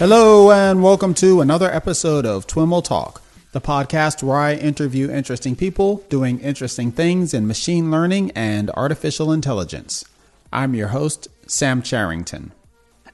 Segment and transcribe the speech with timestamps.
[0.00, 3.20] Hello, and welcome to another episode of TWIML Talk,
[3.52, 9.30] the podcast where I interview interesting people doing interesting things in machine learning and artificial
[9.30, 10.06] intelligence.
[10.50, 12.52] I'm your host, Sam Charrington.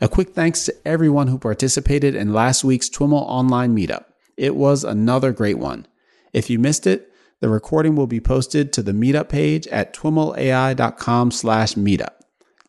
[0.00, 4.04] A quick thanks to everyone who participated in last week's TWIML online meetup.
[4.36, 5.88] It was another great one.
[6.32, 11.32] If you missed it, the recording will be posted to the meetup page at twimlai.com
[11.32, 12.14] slash meetup.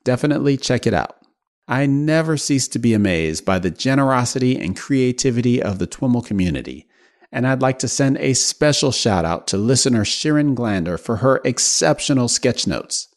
[0.04, 1.17] Definitely check it out.
[1.70, 6.88] I never cease to be amazed by the generosity and creativity of the TWIML community.
[7.30, 11.42] And I'd like to send a special shout out to listener Shirin Glander for her
[11.44, 13.10] exceptional sketch notes.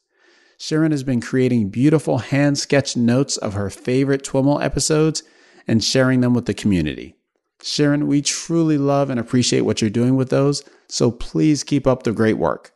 [0.59, 5.23] Shirin has been creating beautiful hand sketched notes of her favorite TWIML episodes
[5.68, 7.14] and sharing them with the community.
[7.62, 12.02] Shirin, we truly love and appreciate what you're doing with those, so please keep up
[12.02, 12.73] the great work.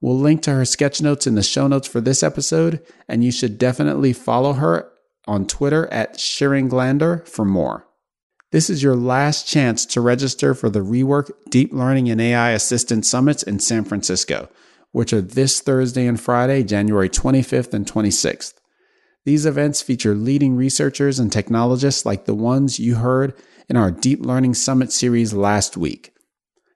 [0.00, 3.30] We'll link to her sketch notes in the show notes for this episode, and you
[3.30, 4.90] should definitely follow her
[5.26, 7.86] on Twitter at ShirinGlander for more.
[8.52, 13.04] This is your last chance to register for the Rework Deep Learning and AI Assistant
[13.04, 14.48] Summits in San Francisco,
[14.92, 18.54] which are this Thursday and Friday, January 25th and 26th.
[19.24, 23.34] These events feature leading researchers and technologists like the ones you heard
[23.68, 26.14] in our Deep Learning Summit series last week.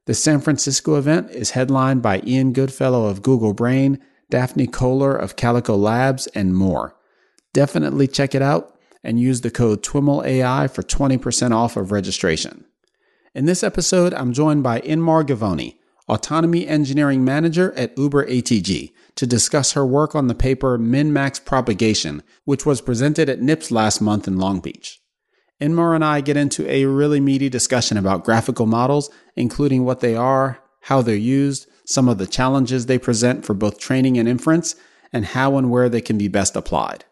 [0.06, 5.37] The San Francisco event is headlined by Ian Goodfellow of Google Brain, Daphne Koller of
[5.37, 6.97] Calico Labs, and more.
[7.53, 12.65] Definitely check it out and use the code TWIMLAI for 20% off of registration.
[13.34, 15.77] In this episode, I'm joined by Inmar Givoni,
[16.09, 22.23] Autonomy Engineering Manager at Uber ATG, to discuss her work on the paper Min-Max Propagation,
[22.45, 25.01] which was presented at NIPS last month in Long Beach.
[25.61, 30.17] Inmar and I get into a really meaty discussion about graphical models, including what they
[30.17, 34.75] are, how they're used, some of the challenges they present for both training and inference,
[35.12, 37.05] and how and where they can be best applied.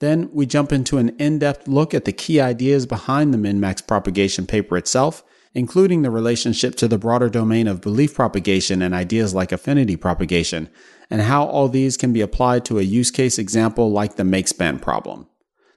[0.00, 3.86] Then we jump into an in depth look at the key ideas behind the MinMax
[3.86, 5.22] propagation paper itself,
[5.54, 10.68] including the relationship to the broader domain of belief propagation and ideas like affinity propagation,
[11.10, 14.82] and how all these can be applied to a use case example like the makespan
[14.82, 15.28] problem.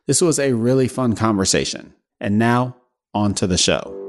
[0.07, 1.93] This was a really fun conversation.
[2.19, 2.77] And now,
[3.13, 4.06] on to the show.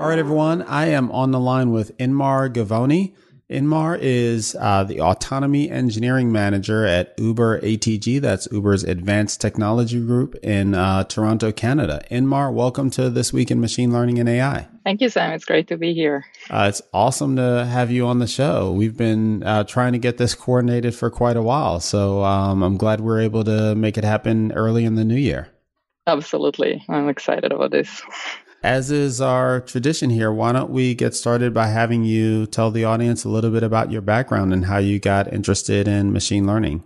[0.00, 0.62] All right, everyone.
[0.62, 3.12] I am on the line with Inmar Givoni.
[3.50, 8.18] Inmar is uh, the autonomy engineering manager at Uber ATG.
[8.18, 12.02] That's Uber's advanced technology group in uh, Toronto, Canada.
[12.10, 14.68] Inmar, welcome to This Week in Machine Learning and AI.
[14.84, 15.34] Thank you, Sam.
[15.34, 16.24] It's great to be here.
[16.48, 18.72] Uh, it's awesome to have you on the show.
[18.72, 21.78] We've been uh, trying to get this coordinated for quite a while.
[21.78, 25.48] So um, I'm glad we're able to make it happen early in the new year.
[26.06, 26.82] Absolutely.
[26.88, 28.00] I'm excited about this.
[28.62, 32.84] As is our tradition here, why don't we get started by having you tell the
[32.84, 36.84] audience a little bit about your background and how you got interested in machine learning?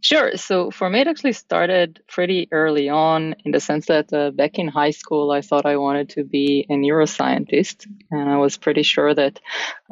[0.00, 0.36] Sure.
[0.36, 4.56] So for me, it actually started pretty early on in the sense that uh, back
[4.58, 7.86] in high school, I thought I wanted to be a neuroscientist.
[8.12, 9.40] And I was pretty sure that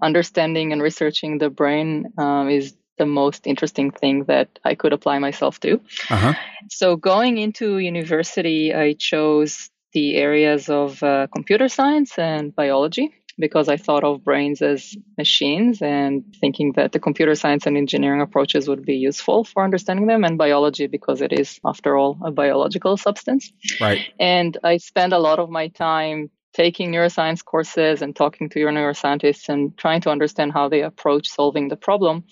[0.00, 5.18] understanding and researching the brain um, is the most interesting thing that I could apply
[5.18, 5.80] myself to.
[6.08, 6.34] Uh-huh.
[6.70, 13.66] So going into university, I chose the areas of uh, computer science and biology because
[13.70, 18.68] I thought of brains as machines and thinking that the computer science and engineering approaches
[18.68, 22.98] would be useful for understanding them, and biology because it is, after all, a biological
[22.98, 23.50] substance.
[23.80, 24.02] Right.
[24.20, 28.72] And I spend a lot of my time taking neuroscience courses and talking to your
[28.72, 32.24] neuroscientists and trying to understand how they approach solving the problem.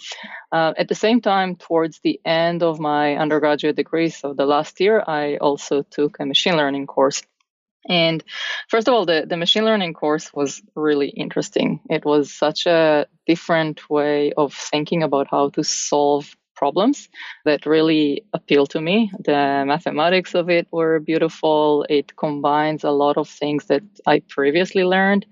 [0.53, 4.81] Uh, at the same time, towards the end of my undergraduate degree, so the last
[4.81, 7.23] year, I also took a machine learning course
[7.89, 8.23] and
[8.69, 11.81] first of all, the, the machine learning course was really interesting.
[11.91, 17.09] It was such a different way of thinking about how to solve problems
[17.45, 19.11] that really appealed to me.
[19.19, 21.85] The mathematics of it were beautiful.
[21.89, 25.27] It combines a lot of things that I previously learned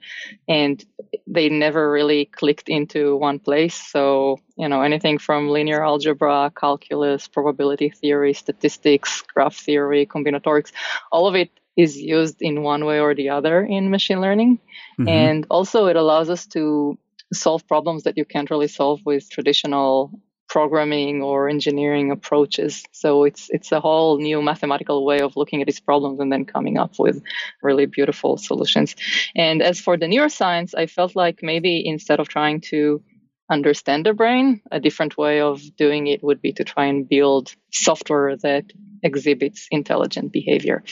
[0.49, 0.85] and
[1.27, 3.75] they never really clicked into one place.
[3.75, 10.73] So, you know, anything from linear algebra, calculus, probability theory, statistics, graph theory, combinatorics,
[11.11, 14.59] all of it is used in one way or the other in machine learning.
[14.99, 15.09] Mm-hmm.
[15.09, 16.99] And also, it allows us to
[17.33, 20.13] solve problems that you can't really solve with traditional
[20.53, 22.85] programming or engineering approaches.
[22.93, 26.45] So it's it's a whole new mathematical way of looking at these problems and then
[26.45, 27.23] coming up with
[27.63, 28.95] really beautiful solutions.
[29.35, 33.03] And as for the neuroscience, I felt like maybe instead of trying to
[33.50, 37.55] understand the brain, a different way of doing it would be to try and build
[37.71, 38.65] software that
[39.03, 40.83] exhibits intelligent behavior.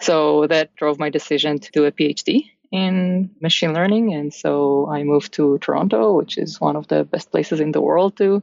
[0.00, 4.14] So that drove my decision to do a PhD in machine learning.
[4.14, 7.80] And so I moved to Toronto, which is one of the best places in the
[7.80, 8.42] world to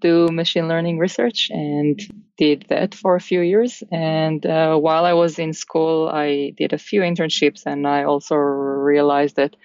[0.00, 1.98] do machine learning research and
[2.36, 3.82] did that for a few years.
[3.90, 8.34] And uh, while I was in school, I did a few internships and I also
[8.34, 9.56] realized that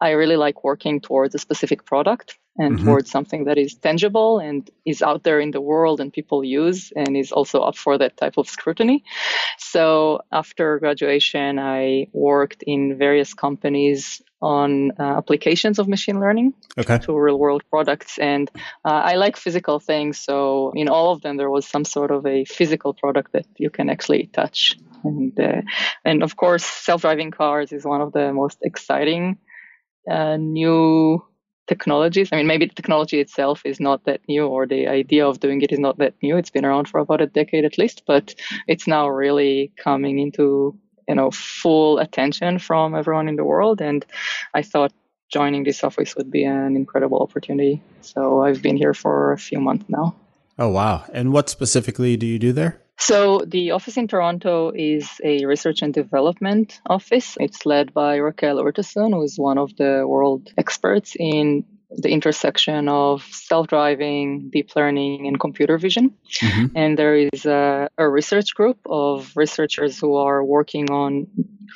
[0.00, 2.86] I really like working towards a specific product and mm-hmm.
[2.86, 6.92] towards something that is tangible and is out there in the world and people use
[6.94, 9.02] and is also up for that type of scrutiny.
[9.58, 16.98] So after graduation, I worked in various companies on uh, applications of machine learning okay.
[16.98, 18.18] to real world products.
[18.18, 18.50] And
[18.84, 20.18] uh, I like physical things.
[20.18, 23.70] So in all of them, there was some sort of a physical product that you
[23.70, 24.76] can actually touch.
[25.02, 25.62] And, uh,
[26.04, 29.38] and of course, self driving cars is one of the most exciting
[30.08, 31.24] uh, new
[31.66, 32.28] technologies.
[32.32, 35.62] I mean, maybe the technology itself is not that new, or the idea of doing
[35.62, 36.36] it is not that new.
[36.36, 38.34] It's been around for about a decade at least, but
[38.68, 40.78] it's now really coming into
[41.08, 44.04] you know full attention from everyone in the world and
[44.54, 44.92] i thought
[45.30, 49.60] joining this office would be an incredible opportunity so i've been here for a few
[49.60, 50.14] months now
[50.58, 55.20] oh wow and what specifically do you do there so the office in Toronto is
[55.22, 57.36] a research and development office.
[57.40, 62.88] It's led by Raquel Urtasun, who is one of the world experts in the intersection
[62.88, 66.14] of self-driving, deep learning, and computer vision.
[66.40, 66.76] Mm-hmm.
[66.76, 71.26] And there is a, a, research group of researchers who are working on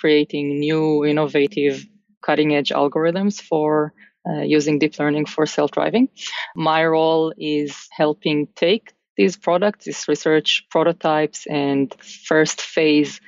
[0.01, 1.87] creating new, innovative,
[2.23, 3.93] cutting-edge algorithms for
[4.29, 6.09] uh, using deep learning for self-driving.
[6.57, 11.95] My role is helping take these products, these research prototypes, and
[12.27, 13.21] first phase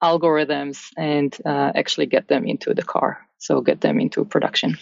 [0.00, 3.18] algorithms, and uh, actually get them into the car.
[3.38, 4.78] So get them into production.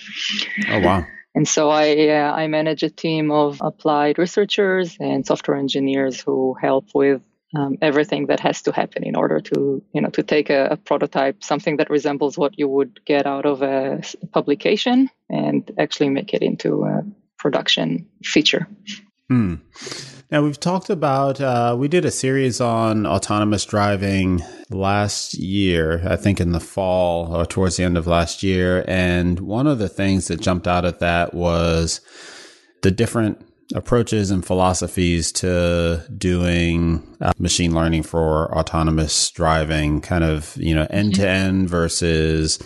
[0.69, 1.07] Oh wow!
[1.35, 6.55] And so I, uh, I manage a team of applied researchers and software engineers who
[6.61, 7.21] help with
[7.55, 10.77] um, everything that has to happen in order to, you know, to take a, a,
[10.77, 14.01] prototype, something that resembles what you would get out of a
[14.33, 17.03] publication and actually make it into a
[17.39, 18.67] production feature.
[19.29, 19.57] Hmm.
[20.28, 26.17] Now, we've talked about, uh, we did a series on autonomous driving last year, I
[26.17, 28.84] think in the fall or towards the end of last year.
[28.88, 32.00] And one of the things that jumped out at that was
[32.82, 40.56] the different approaches and philosophies to doing uh, machine learning for autonomous driving, kind of,
[40.56, 42.58] you know, end to end versus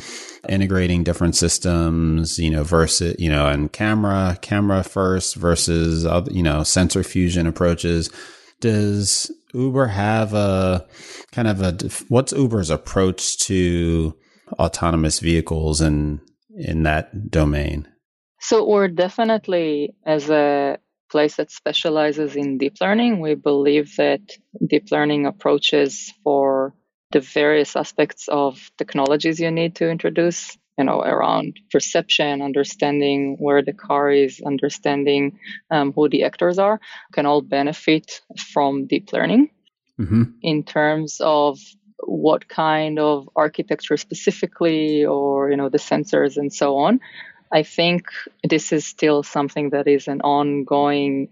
[0.49, 6.63] integrating different systems, you know, versus, you know, and camera, camera first versus, you know,
[6.63, 8.11] sensor fusion approaches.
[8.61, 10.87] Does Uber have a
[11.33, 11.73] kind of a,
[12.09, 14.15] what's Uber's approach to
[14.59, 16.21] autonomous vehicles and
[16.57, 17.87] in that domain?
[18.41, 20.79] So we're definitely as a
[21.11, 24.21] place that specializes in deep learning, we believe that
[24.67, 26.75] deep learning approaches for
[27.11, 33.63] the various aspects of technologies you need to introduce you know around perception understanding where
[33.63, 35.39] the car is understanding
[35.71, 36.81] um, who the actors are
[37.13, 38.23] can all benefit
[38.53, 39.51] from deep learning
[40.01, 40.25] mm-hmm.
[40.43, 41.59] in terms of
[42.05, 47.01] what kind of architecture specifically or you know the sensors and so on
[47.53, 48.07] i think
[48.49, 51.29] this is still something that is an ongoing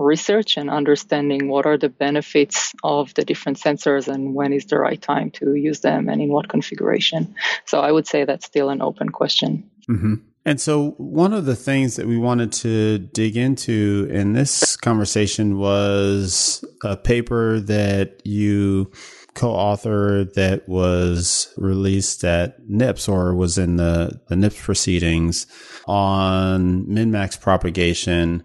[0.00, 4.78] research and understanding what are the benefits of the different sensors and when is the
[4.78, 7.34] right time to use them and in what configuration.
[7.66, 9.68] So I would say that's still an open question.
[9.88, 10.14] Mm-hmm.
[10.46, 15.58] And so, one of the things that we wanted to dig into in this conversation
[15.58, 18.90] was a paper that you
[19.34, 25.46] co authored that was released at NIPS or was in the, the NIPS proceedings
[25.86, 28.42] on min max propagation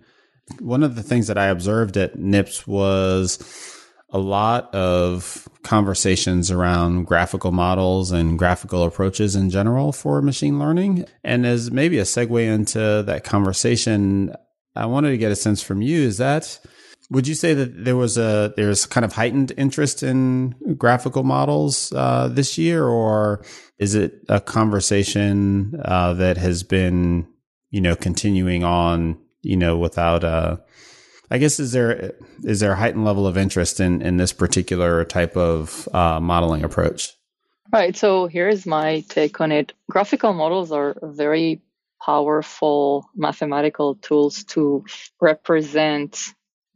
[0.59, 3.39] one of the things that I observed at NIPS was
[4.09, 11.05] a lot of conversations around graphical models and graphical approaches in general for machine learning.
[11.23, 14.33] And as maybe a segue into that conversation,
[14.75, 16.59] I wanted to get a sense from you is that
[17.09, 21.93] would you say that there was a there's kind of heightened interest in graphical models
[21.93, 23.43] uh, this year, or
[23.77, 27.27] is it a conversation uh, that has been
[27.69, 30.57] you know continuing on you know, without uh
[31.31, 35.03] I guess is there is there a heightened level of interest in in this particular
[35.05, 37.13] type of uh, modeling approach?
[37.73, 37.95] Right.
[37.95, 39.73] So here's my take on it.
[39.89, 41.61] Graphical models are very
[42.03, 44.85] powerful mathematical tools to
[45.19, 46.19] represent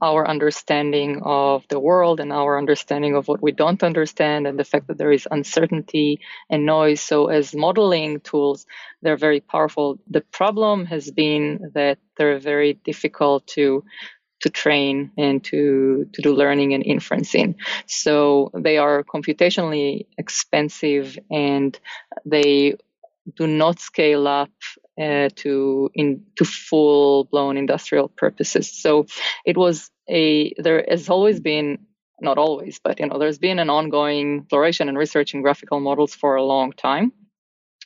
[0.01, 4.63] our understanding of the world and our understanding of what we don't understand and the
[4.63, 7.01] fact that there is uncertainty and noise.
[7.01, 8.65] So, as modeling tools,
[9.01, 9.99] they're very powerful.
[10.09, 13.83] The problem has been that they're very difficult to
[14.41, 17.55] to train and to, to do learning and inferencing.
[17.87, 21.77] So they are computationally expensive and
[22.25, 22.75] they
[23.35, 24.51] do not scale up
[24.99, 28.71] uh, to in to full blown industrial purposes.
[28.71, 29.05] So
[29.45, 31.79] it was a there has always been
[32.21, 36.13] not always, but you know there's been an ongoing exploration and research in graphical models
[36.13, 37.11] for a long time.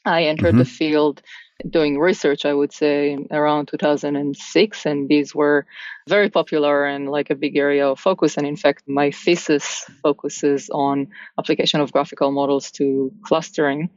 [0.06, 0.60] I entered mm-hmm.
[0.60, 1.22] the field
[1.70, 4.86] doing research, I would say, around 2006.
[4.86, 5.66] And these were
[6.08, 8.38] very popular and like a big area of focus.
[8.38, 11.08] And in fact, my thesis focuses on
[11.40, 13.90] application of graphical models to clustering.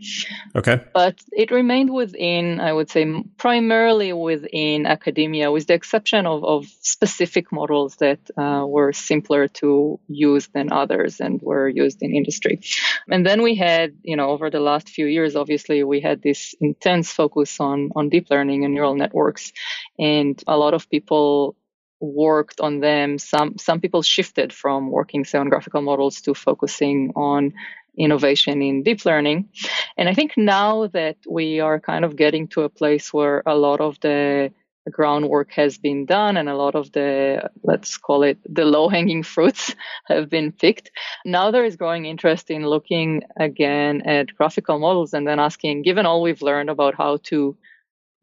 [0.55, 0.81] Okay.
[0.93, 6.67] But it remained within, I would say, primarily within academia, with the exception of, of
[6.81, 12.61] specific models that uh, were simpler to use than others and were used in industry.
[13.09, 16.55] And then we had, you know, over the last few years, obviously, we had this
[16.61, 19.53] intense focus on, on deep learning and neural networks.
[19.99, 21.57] And a lot of people
[22.01, 23.19] worked on them.
[23.19, 27.55] Some some people shifted from working say on graphical models to focusing on
[27.99, 29.49] innovation in deep learning.
[29.97, 33.55] And I think now that we are kind of getting to a place where a
[33.55, 34.53] lot of the
[34.91, 39.23] groundwork has been done and a lot of the let's call it the low hanging
[39.23, 39.75] fruits
[40.07, 40.93] have been picked
[41.25, 46.07] now there is growing interest in looking again at graphical models and then asking given
[46.07, 47.57] all we've learned about how to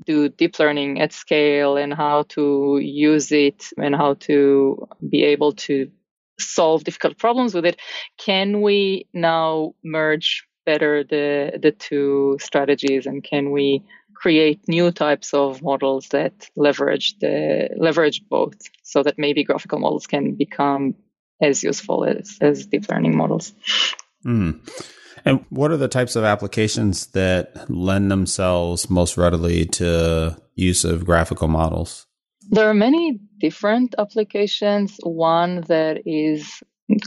[0.06, 5.54] do deep learning at scale and how to use it and how to be able
[5.54, 5.90] to
[6.40, 7.80] solve difficult problems with it
[8.18, 13.84] can we now merge better the the two strategies and can we
[14.16, 20.08] create new types of models that leverage the leverage both so that maybe graphical models
[20.08, 20.96] can become
[21.42, 23.54] as useful as, as deep learning models
[24.26, 24.60] mm.
[25.26, 31.06] And what are the types of applications that lend themselves most readily to use of
[31.06, 32.06] graphical models?
[32.50, 34.98] There are many different applications.
[35.02, 36.62] One that is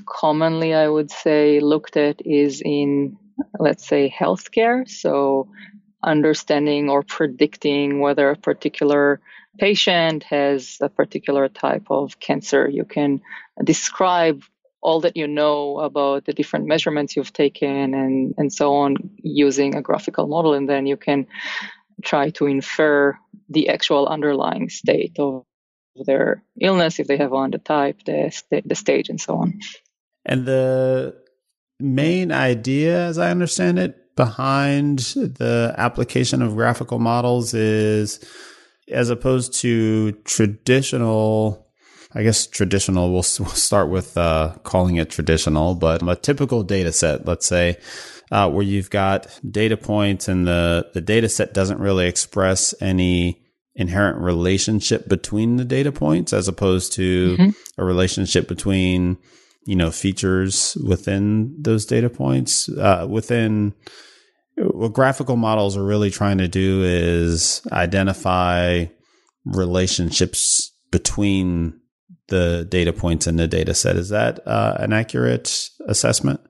[0.07, 3.17] commonly, I would say, looked at is in,
[3.59, 4.89] let's say, healthcare.
[4.89, 5.51] So,
[6.03, 9.21] understanding or predicting whether a particular
[9.59, 12.69] patient has a particular type of cancer.
[12.69, 13.21] You can
[13.63, 14.43] describe
[14.87, 19.75] all that you know about the different measurements you've taken and, and so on using
[19.75, 20.55] a graphical model.
[20.55, 21.27] And then you can
[22.05, 25.43] try to infer the actual underlying state of
[26.05, 29.59] their illness, if they have one, the type, the, st- the stage, and so on.
[30.25, 31.17] And the
[31.81, 38.25] main idea, as I understand it, behind the application of graphical models is
[38.89, 41.66] as opposed to traditional
[42.17, 46.91] I guess traditional, we'll, we'll start with uh, calling it traditional, but a typical data
[46.91, 47.77] set, let's say,
[48.33, 53.43] uh, where you've got data points and the, the data set doesn't really express any
[53.75, 57.51] inherent relationship between the data points as opposed to mm-hmm.
[57.77, 59.19] a relationship between,
[59.67, 62.71] you know, features within those data points.
[62.71, 63.75] Uh, within
[64.57, 68.87] what graphical models are really trying to do is identify
[69.45, 71.79] relationships between
[72.29, 73.97] the data points in the data set.
[73.97, 76.41] Is that uh, an accurate assessment?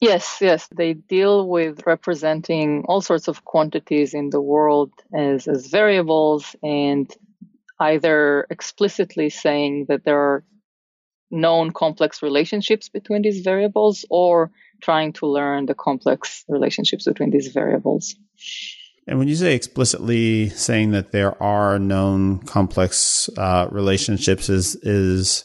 [0.00, 0.68] Yes, yes.
[0.76, 7.10] They deal with representing all sorts of quantities in the world as, as variables and
[7.80, 10.44] either explicitly saying that there are
[11.30, 14.50] known complex relationships between these variables or
[14.82, 18.14] trying to learn the complex relationships between these variables.
[19.06, 25.44] And when you say explicitly saying that there are known complex uh, relationships, is is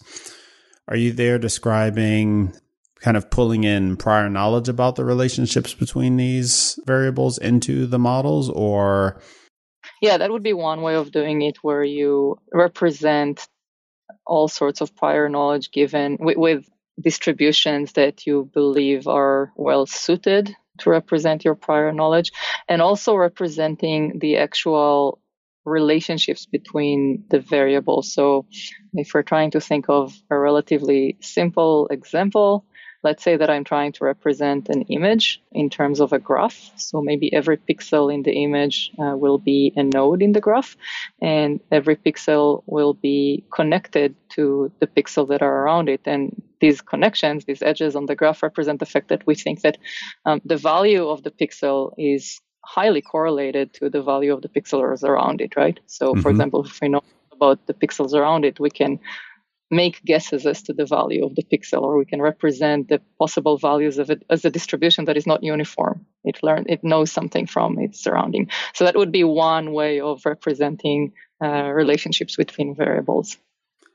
[0.88, 2.54] are you there describing
[3.02, 8.50] kind of pulling in prior knowledge about the relationships between these variables into the models,
[8.50, 9.22] or?
[10.02, 13.48] Yeah, that would be one way of doing it, where you represent
[14.26, 16.70] all sorts of prior knowledge given with, with
[17.02, 22.32] distributions that you believe are well suited to represent your prior knowledge
[22.68, 25.20] and also representing the actual
[25.66, 28.14] relationships between the variables.
[28.14, 28.46] So
[28.94, 32.66] if we're trying to think of a relatively simple example,
[33.04, 36.72] let's say that I'm trying to represent an image in terms of a graph.
[36.76, 40.76] So maybe every pixel in the image uh, will be a node in the graph,
[41.22, 46.02] and every pixel will be connected to the pixel that are around it.
[46.06, 49.78] And these connections, these edges on the graph represent the fact that we think that
[50.26, 55.04] um, the value of the pixel is highly correlated to the value of the pixels
[55.04, 55.80] around it, right?
[55.88, 56.22] So, mm-hmm.
[56.22, 57.02] for example, if we know
[57.32, 59.00] about the pixels around it, we can
[59.72, 63.58] make guesses as to the value of the pixel, or we can represent the possible
[63.58, 66.06] values of it as a distribution that is not uniform.
[66.24, 68.50] It learn it knows something from its surrounding.
[68.74, 73.38] So that would be one way of representing uh, relationships between variables.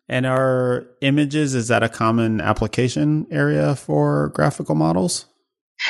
[0.09, 5.27] And are images is that a common application area for graphical models?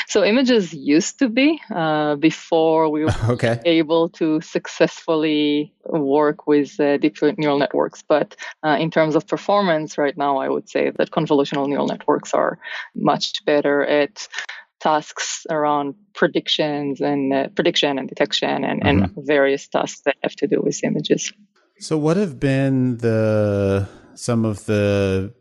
[0.08, 3.60] So images used to be uh, before we were okay.
[3.64, 8.02] able to successfully work with uh, deep neural networks.
[8.02, 12.34] But uh, in terms of performance, right now, I would say that convolutional neural networks
[12.34, 12.58] are
[12.94, 14.28] much better at
[14.80, 19.04] tasks around predictions and uh, prediction and detection and, mm-hmm.
[19.04, 21.32] and various tasks that have to do with images.
[21.78, 25.32] So, what have been the some of the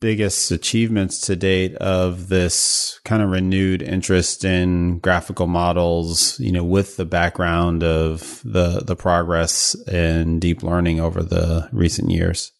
[0.00, 6.64] biggest achievements to date of this kind of renewed interest in graphical models, you know,
[6.64, 12.52] with the background of the the progress in deep learning over the recent years?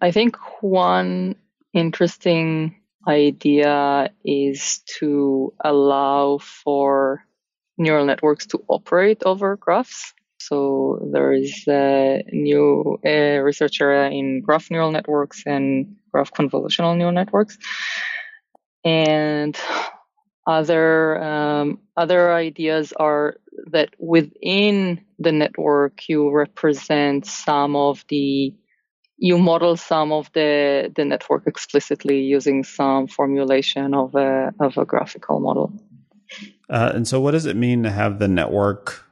[0.00, 1.36] I think one
[1.72, 7.24] interesting idea is to allow for
[7.78, 10.12] neural networks to operate over graphs.
[10.38, 17.12] So there is a new uh, researcher in graph neural networks and graph convolutional neural
[17.12, 17.58] networks,
[18.84, 19.58] and
[20.46, 23.36] other um, other ideas are
[23.70, 28.54] that within the network you represent some of the
[29.18, 34.84] you model some of the the network explicitly using some formulation of a of a
[34.84, 35.72] graphical model.
[36.68, 39.04] Uh, and so, what does it mean to have the network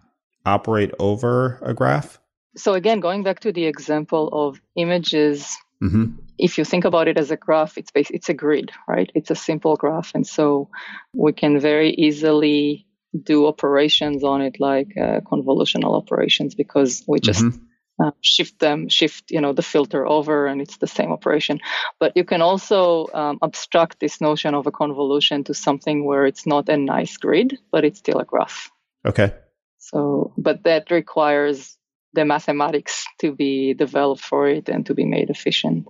[0.47, 2.19] operate over a graph?
[2.57, 6.13] So again, going back to the example of images, mm-hmm.
[6.39, 9.11] if you think about it as a graph, it's bas- it's a grid, right?
[9.15, 10.69] It's a simple graph, and so
[11.13, 12.87] we can very easily
[13.23, 18.05] do operations on it like uh, convolutional operations because we just mm-hmm.
[18.05, 21.61] uh, shift them, shift you know the filter over, and it's the same operation.
[21.99, 26.47] But you can also um, abstract this notion of a convolution to something where it's
[26.47, 28.71] not a nice grid, but it's still a graph.
[29.05, 29.35] Okay.
[29.79, 31.77] So, but that requires
[32.13, 35.87] the mathematics to be developed for it and to be made efficient.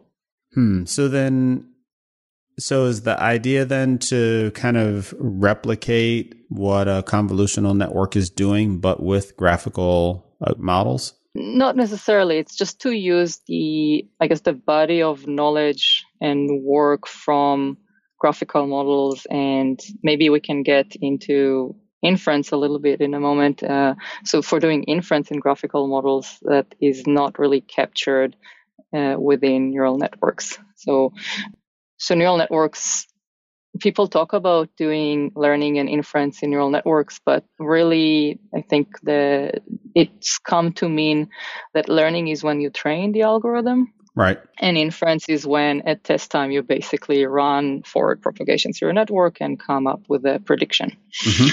[0.55, 0.85] Hmm.
[0.85, 1.71] So then,
[2.59, 8.81] so is the idea then to kind of replicate what a convolutional network is doing,
[8.81, 11.15] but with graphical uh, models?
[11.35, 12.39] Not necessarily.
[12.39, 17.79] It's just to use the, I guess, the body of knowledge and work from
[18.19, 23.63] graphical models, and maybe we can get into inference a little bit in a moment.
[23.63, 28.37] Uh, so for doing inference in graphical models, that is not really captured
[28.95, 30.59] uh, within neural networks.
[30.77, 31.13] So,
[31.99, 33.07] so neural networks.
[33.79, 39.61] People talk about doing learning and inference in neural networks, but really, I think the
[39.95, 41.29] it's come to mean
[41.73, 44.41] that learning is when you train the algorithm, Right.
[44.59, 49.41] And inference is when at test time you basically run forward propagation through a network
[49.41, 50.97] and come up with a prediction.
[51.25, 51.49] Mm-hmm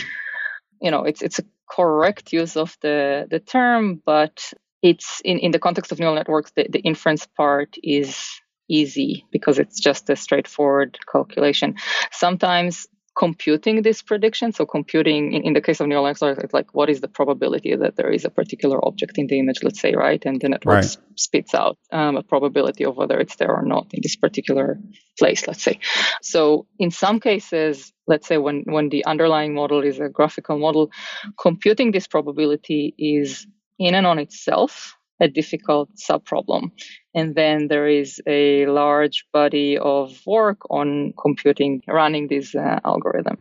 [0.81, 5.51] you know it's it's a correct use of the the term but it's in, in
[5.51, 10.15] the context of neural networks the, the inference part is easy because it's just a
[10.15, 11.75] straightforward calculation.
[12.11, 12.87] Sometimes
[13.17, 14.51] computing this prediction.
[14.51, 17.75] So computing in, in the case of neural networks, it's like what is the probability
[17.75, 20.23] that there is a particular object in the image, let's say, right?
[20.25, 20.97] And the network right.
[21.15, 24.79] spits out um, a probability of whether it's there or not in this particular
[25.17, 25.79] place, let's say.
[26.21, 30.91] So in some cases, let's say when, when the underlying model is a graphical model,
[31.39, 33.47] computing this probability is
[33.79, 36.71] in and on itself a difficult subproblem.
[37.13, 43.37] And then there is a large body of work on computing, running this uh, algorithm.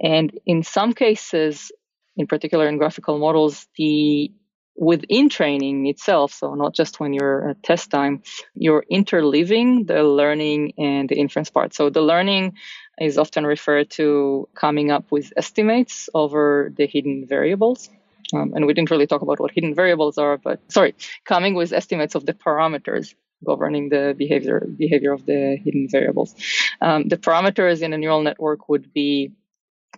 [0.00, 1.70] And in some cases,
[2.16, 4.32] in particular in graphical models, the
[4.78, 8.22] within training itself, so not just when you're at test time,
[8.54, 11.74] you're interleaving the learning and the inference part.
[11.74, 12.54] So the learning
[13.00, 17.90] is often referred to coming up with estimates over the hidden variables.
[18.34, 21.72] Um, and we didn't really talk about what hidden variables are, but sorry, coming with
[21.72, 23.14] estimates of the parameters
[23.46, 26.34] governing the behavior behavior of the hidden variables.
[26.80, 29.32] Um, the parameters in a neural network would be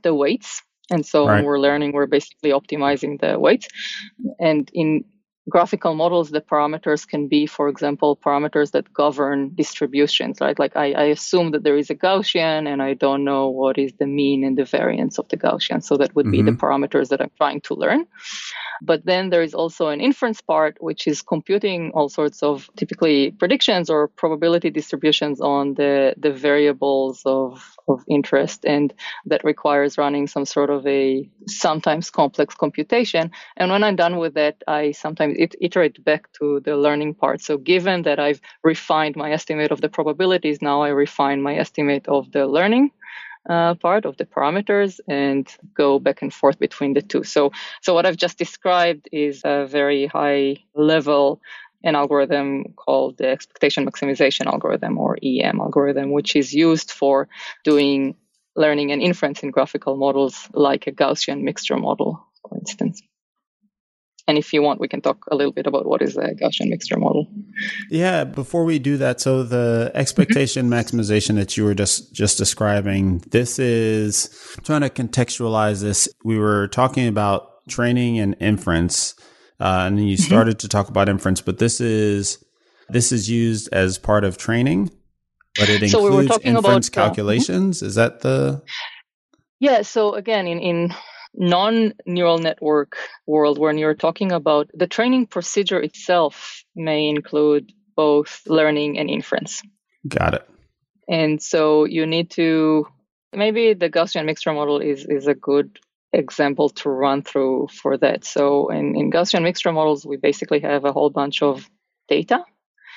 [0.02, 1.36] the weights, and so right.
[1.36, 3.68] when we're learning, we're basically optimizing the weights.
[4.38, 5.04] And in
[5.50, 10.58] graphical models, the parameters can be, for example, parameters that govern distributions, right?
[10.58, 13.92] Like I, I, assume that there is a Gaussian and I don't know what is
[13.98, 15.82] the mean and the variance of the Gaussian.
[15.82, 16.30] So that would mm-hmm.
[16.30, 16.64] be the mm-hmm.
[16.64, 18.06] parameters that I'm trying to learn.
[18.82, 23.32] But then there is also an inference part, which is computing all sorts of typically
[23.32, 28.64] predictions or probability distributions on the, the variables of, of interest.
[28.64, 28.94] And
[29.26, 33.32] that requires running some sort of a sometimes complex computation.
[33.56, 37.40] And when I'm done with that, I sometimes it, iterate back to the learning part.
[37.40, 42.06] So given that I've refined my estimate of the probabilities, now I refine my estimate
[42.08, 42.90] of the learning
[43.48, 47.24] uh, part of the parameters and go back and forth between the two.
[47.24, 51.40] So, so what I've just described is a very high level
[51.82, 57.26] an algorithm called the expectation maximization algorithm or EM algorithm, which is used for
[57.64, 58.14] doing
[58.54, 63.00] learning and inference in graphical models like a Gaussian mixture model, for instance.
[64.26, 66.68] And if you want, we can talk a little bit about what is a Gaussian
[66.68, 67.26] mixture model.
[67.90, 73.18] Yeah, before we do that, so the expectation maximization that you were just just describing,
[73.30, 74.28] this is
[74.64, 76.08] trying to contextualize this.
[76.24, 79.14] We were talking about training and inference,
[79.58, 80.22] uh, and you mm-hmm.
[80.22, 82.44] started to talk about inference, but this is
[82.88, 84.90] this is used as part of training,
[85.58, 87.82] but it includes so we inference about, uh, calculations.
[87.82, 88.62] Uh, is that the?
[89.58, 89.82] Yeah.
[89.82, 90.94] So again, in in
[91.34, 98.98] non-neural network world, when you're talking about the training procedure itself, may include both learning
[98.98, 99.62] and inference.
[100.06, 100.48] Got it.
[101.08, 102.86] And so you need to
[103.32, 105.78] maybe the Gaussian mixture model is is a good
[106.12, 108.24] example to run through for that.
[108.24, 111.68] So in, in Gaussian mixture models, we basically have a whole bunch of
[112.08, 112.44] data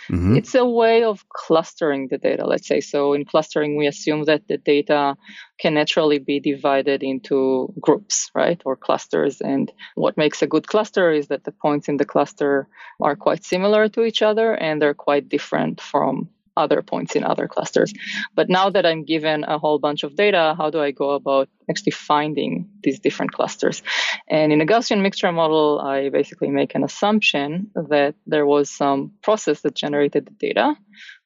[0.10, 0.36] Mm-hmm.
[0.38, 2.82] It's a way of clustering the data, let's say.
[2.82, 5.16] So in clustering, we assume that the data
[5.60, 8.62] can naturally be divided into groups, right?
[8.66, 9.42] Or clusters.
[9.42, 12.68] And what makes a good cluster is that the points in the cluster
[13.02, 17.48] are quite similar to each other and they're quite different from other points in other
[17.48, 17.94] clusters.
[18.36, 21.50] But now that I'm given a whole bunch of data, how do I go about
[21.70, 23.82] actually finding these different clusters?
[24.28, 29.14] And in a Gaussian mixture model, I basically make an assumption that there was some
[29.22, 30.76] process that generated the data,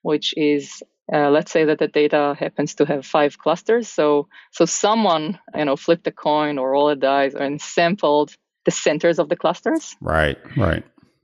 [0.02, 3.88] which is uh, let's say that the data happens to have five clusters.
[3.88, 8.36] So, so someone, you know, flipped a coin or rolled a dice and sampled
[8.66, 9.96] the centers of the clusters.
[10.02, 10.84] Right, right.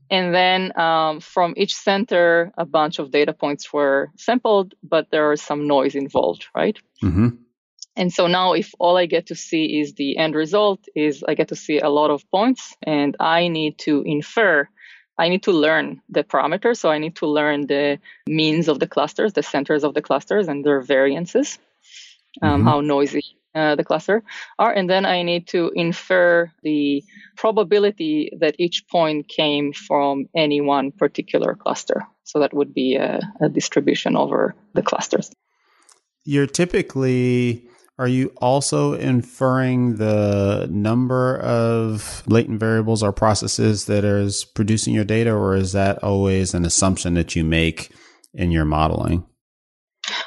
[0.10, 5.32] And then um, from each center, a bunch of data points were sampled, but there
[5.32, 6.78] is some noise involved, right?
[7.04, 7.30] Mm-hmm.
[7.96, 11.36] And so now if all I get to see is the end result is I
[11.36, 14.68] get to see a lot of points and I need to infer,
[15.18, 16.78] I need to learn the parameters.
[16.78, 20.48] So I need to learn the means of the clusters, the centers of the clusters
[20.48, 21.60] and their variances,
[22.42, 22.68] um, mm-hmm.
[22.68, 24.24] how noisy uh, the cluster
[24.60, 24.72] are.
[24.72, 27.04] And then I need to infer the
[27.36, 32.08] probability that each point came from any one particular cluster.
[32.24, 35.32] So that would be a, a distribution over the clusters.
[36.26, 37.68] You're typically
[38.00, 45.06] are you also inferring the number of latent variables or processes that is producing your
[45.06, 47.92] data, or is that always an assumption that you make
[48.34, 49.26] in your modeling?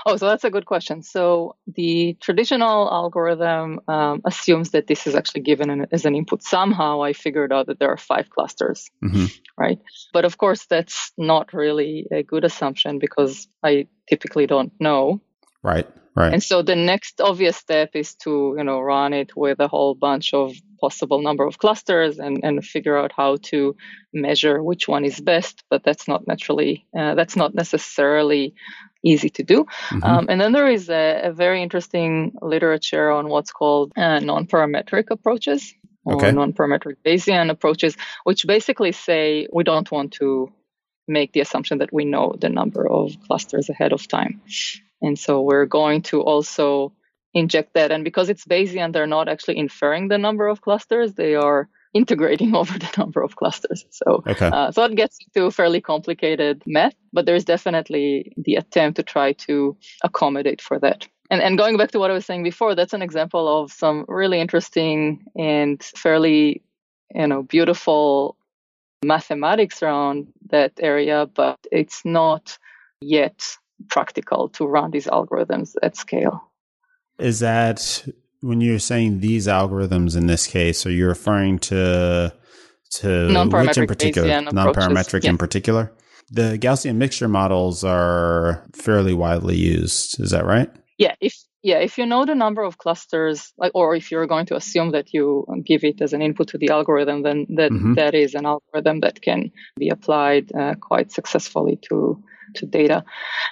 [0.09, 1.03] Oh, so that's a good question.
[1.03, 6.45] So the traditional algorithm um, assumes that this is actually given an, as an input.
[6.45, 9.27] Somehow I figured out that there are five clusters, mm-hmm.
[9.59, 9.81] right?
[10.13, 15.21] But of course, that's not really a good assumption because I typically don't know.
[15.65, 15.89] Right.
[16.17, 16.33] Right.
[16.33, 19.95] And so the next obvious step is to, you know, run it with a whole
[19.95, 23.77] bunch of possible number of clusters and, and figure out how to
[24.15, 25.63] measure which one is best.
[25.69, 28.55] But that's not naturally, uh, that's not necessarily
[29.05, 29.65] easy to do.
[29.65, 30.05] Mm-hmm.
[30.05, 35.11] Um, and then there is a, a, very interesting literature on what's called uh, non-parametric
[35.11, 35.75] approaches
[36.05, 36.33] or okay.
[36.33, 40.51] non-parametric Bayesian approaches, which basically say we don't want to
[41.07, 44.41] make the assumption that we know the number of clusters ahead of time.
[45.03, 46.93] And so we're going to also
[47.35, 47.93] inject that.
[47.93, 52.55] And because it's Bayesian, they're not actually inferring the number of clusters, they are integrating
[52.61, 53.85] over the number of clusters.
[53.91, 54.47] So, okay.
[54.47, 59.33] uh, so it gets into fairly complicated math, but there's definitely the attempt to try
[59.33, 61.07] to accommodate for that.
[61.31, 64.05] And, and going back to what I was saying before, that's an example of some
[64.09, 66.63] really interesting and fairly,
[67.15, 68.37] you know, beautiful
[69.05, 72.59] mathematics around that area, but it's not
[73.01, 73.43] yet
[73.89, 76.51] practical to run these algorithms at scale.
[77.19, 78.07] Is that
[78.41, 82.33] when you're saying these algorithms in this case, are you referring to
[82.93, 84.29] to which in particular?
[84.43, 85.93] Non-parametric in particular?
[86.31, 90.21] The Gaussian mixture models are fairly widely used.
[90.21, 90.71] Is that right?
[90.99, 91.15] Yeah.
[91.21, 94.57] If yeah, if you know the number of clusters, like, or if you're going to
[94.57, 97.95] assume that you give it as an input to the algorithm, then that mm-hmm.
[97.95, 102.23] that is an algorithm that can be applied uh, quite successfully to
[102.55, 103.05] to data.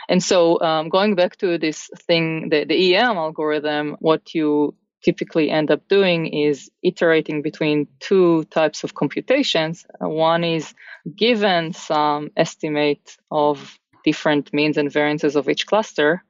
[0.08, 5.50] And so um, going back to this thing, the, the EM algorithm, what you typically
[5.50, 9.84] end up doing is iterating between two types of computations.
[10.00, 10.74] One is
[11.14, 16.24] given some estimate of different means and variances of each cluster,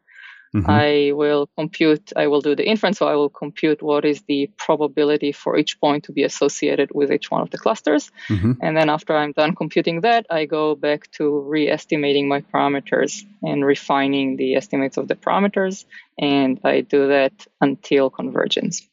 [0.55, 0.71] Mm-hmm.
[0.71, 4.49] I will compute, I will do the inference, so I will compute what is the
[4.57, 8.13] probability for each point to be associated with each one of the clusters.
[8.29, 8.53] Mm-hmm.
[8.63, 13.25] And then after I'm done computing that, I go back to re estimating my parameters
[13.43, 15.85] and refining the estimates of the parameters.
[16.19, 18.89] And I do that until convergence.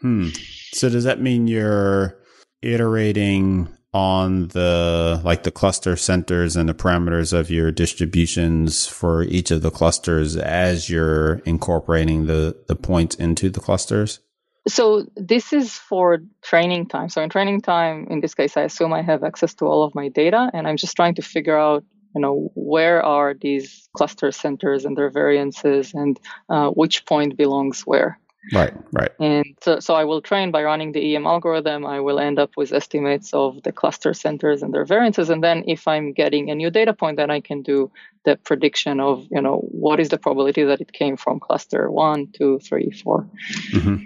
[0.00, 0.28] Hmm.
[0.72, 2.16] So does that mean you're
[2.62, 9.52] iterating on the like the cluster centers and the parameters of your distributions for each
[9.52, 14.18] of the clusters as you're incorporating the the points into the clusters?
[14.66, 17.08] So this is for training time.
[17.08, 19.94] So in training time, in this case, I assume I have access to all of
[19.94, 24.32] my data, and I'm just trying to figure out, you know, where are these cluster
[24.32, 28.18] centers and their variances, and uh, which point belongs where.
[28.52, 29.10] Right, right.
[29.18, 31.86] And so, so I will train by running the EM algorithm.
[31.86, 35.30] I will end up with estimates of the cluster centers and their variances.
[35.30, 37.90] And then if I'm getting a new data point, then I can do
[38.24, 42.28] the prediction of, you know, what is the probability that it came from cluster one,
[42.32, 43.28] two, three, four.
[43.72, 43.96] Mm-hmm.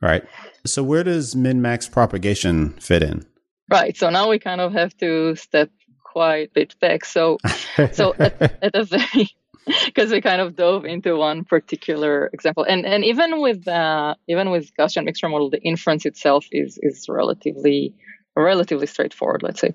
[0.00, 0.24] Right.
[0.64, 3.26] So where does min-max propagation fit in?
[3.68, 3.96] Right.
[3.96, 5.70] So now we kind of have to step
[6.04, 7.04] quite a bit back.
[7.04, 7.38] So,
[7.92, 9.30] so at, at a very
[9.86, 14.50] because we kind of dove into one particular example, and and even with uh, even
[14.50, 17.94] with Gaussian mixture model, the inference itself is is relatively
[18.36, 19.42] relatively straightforward.
[19.42, 19.74] Let's say.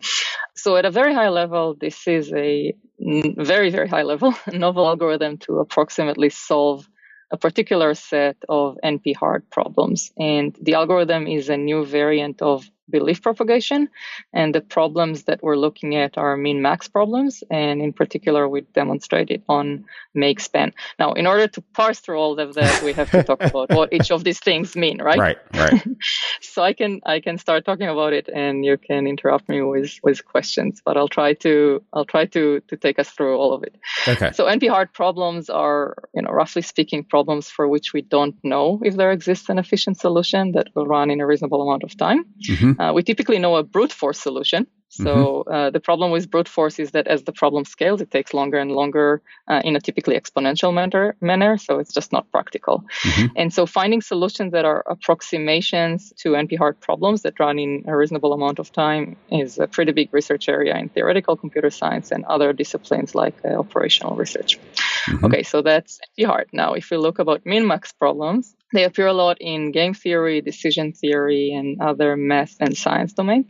[0.56, 5.38] So at a very high level, this is a very very high level novel algorithm
[5.40, 6.88] to approximately solve
[7.32, 10.12] a particular set of NP hard problems.
[10.18, 13.90] And the algorithm is a new variant of belief propagation.
[14.32, 17.44] And the problems that we're looking at are min max problems.
[17.50, 20.74] And in particular, we demonstrate it on make span.
[21.00, 23.92] Now, in order to parse through all of that, we have to talk about what
[23.92, 25.18] each of these things mean, right?
[25.18, 25.84] Right, right.
[26.42, 29.92] so I can I can start talking about it and you can interrupt me with,
[30.04, 33.64] with questions, but I'll try to I'll try to to take us through all of
[33.64, 33.76] it.
[34.08, 34.32] Okay.
[34.34, 38.80] So NP hard problems are, you know, roughly speaking, problems for which we don't know
[38.84, 42.26] if there exists an efficient solution that will run in a reasonable amount of time.
[42.50, 42.82] Mm-hmm.
[42.84, 44.68] Uh, we typically know a brute force solution.
[44.90, 45.54] So mm-hmm.
[45.54, 48.60] uh, the problem with brute force is that as the problem scales, it takes longer
[48.60, 51.58] and longer uh, in a typically exponential manner, manner.
[51.58, 52.84] So it's just not practical.
[53.04, 53.26] Mm-hmm.
[53.36, 58.34] And so finding solutions that are approximations to NP-hard problems that run in a reasonable
[58.34, 62.54] amount of time is a pretty big research area in theoretical computer science and other
[62.54, 64.60] disciplines like uh, operational research.
[65.08, 65.26] Mm-hmm.
[65.26, 66.50] Okay, so that's NP-hard.
[66.54, 70.92] Now, if we look about min-max problems, they appear a lot in game theory, decision
[70.92, 73.48] theory, and other math and science domains.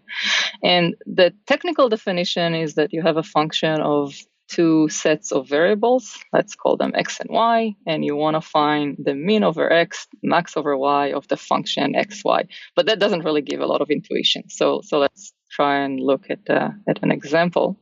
[0.61, 4.13] And the technical definition is that you have a function of
[4.49, 6.17] two sets of variables.
[6.31, 10.07] Let's call them x and y, and you want to find the mean over x,
[10.21, 12.47] max over y of the function xy.
[12.75, 14.49] But that doesn't really give a lot of intuition.
[14.49, 17.77] So, so let's try and look at, uh, at an example.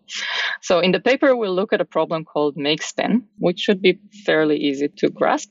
[0.61, 3.99] So in the paper, we'll look at a problem called make span, which should be
[4.25, 5.49] fairly easy to grasp.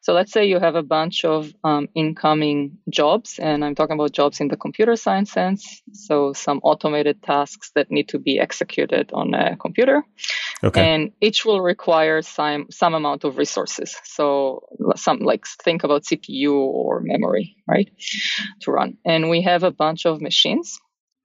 [0.00, 4.12] So let's say you have a bunch of um, incoming jobs, and I'm talking about
[4.12, 5.82] jobs in the computer science sense.
[5.92, 10.02] So some automated tasks that need to be executed on a computer.
[10.64, 10.94] Okay.
[10.94, 13.94] And each will require some, some amount of resources.
[14.04, 14.64] So
[14.96, 17.90] some like think about CPU or memory, right?
[18.62, 18.96] To run.
[19.04, 20.78] And we have a bunch of machines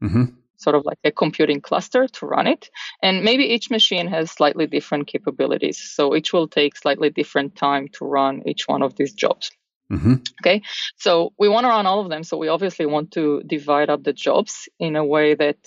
[0.04, 0.24] mm-hmm.
[0.58, 2.70] sort of like a computing cluster to run it.
[3.02, 5.78] And maybe each machine has slightly different capabilities.
[5.80, 9.52] So each will take slightly different time to run each one of these jobs.
[9.92, 10.16] Mm-hmm.
[10.42, 10.64] Okay,
[10.98, 12.24] so we want to run all of them.
[12.24, 15.58] So we obviously want to divide up the jobs in a way that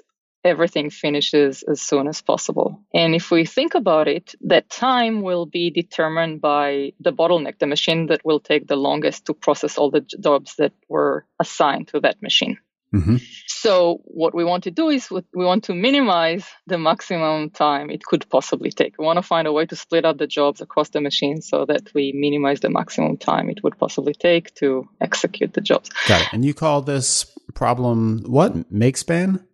[0.46, 2.80] everything finishes as soon as possible.
[2.94, 7.66] And if we think about it, that time will be determined by the bottleneck, the
[7.66, 12.00] machine that will take the longest to process all the jobs that were assigned to
[12.00, 12.58] that machine.
[12.96, 13.16] Mm-hmm.
[13.46, 18.04] So what we want to do is we want to minimize the maximum time it
[18.04, 18.98] could possibly take.
[18.98, 21.64] We want to find a way to split up the jobs across the machine so
[21.66, 25.90] that we minimize the maximum time it would possibly take to execute the jobs.
[26.06, 26.28] Got it.
[26.32, 28.70] And you call this problem what?
[28.70, 29.44] Make span?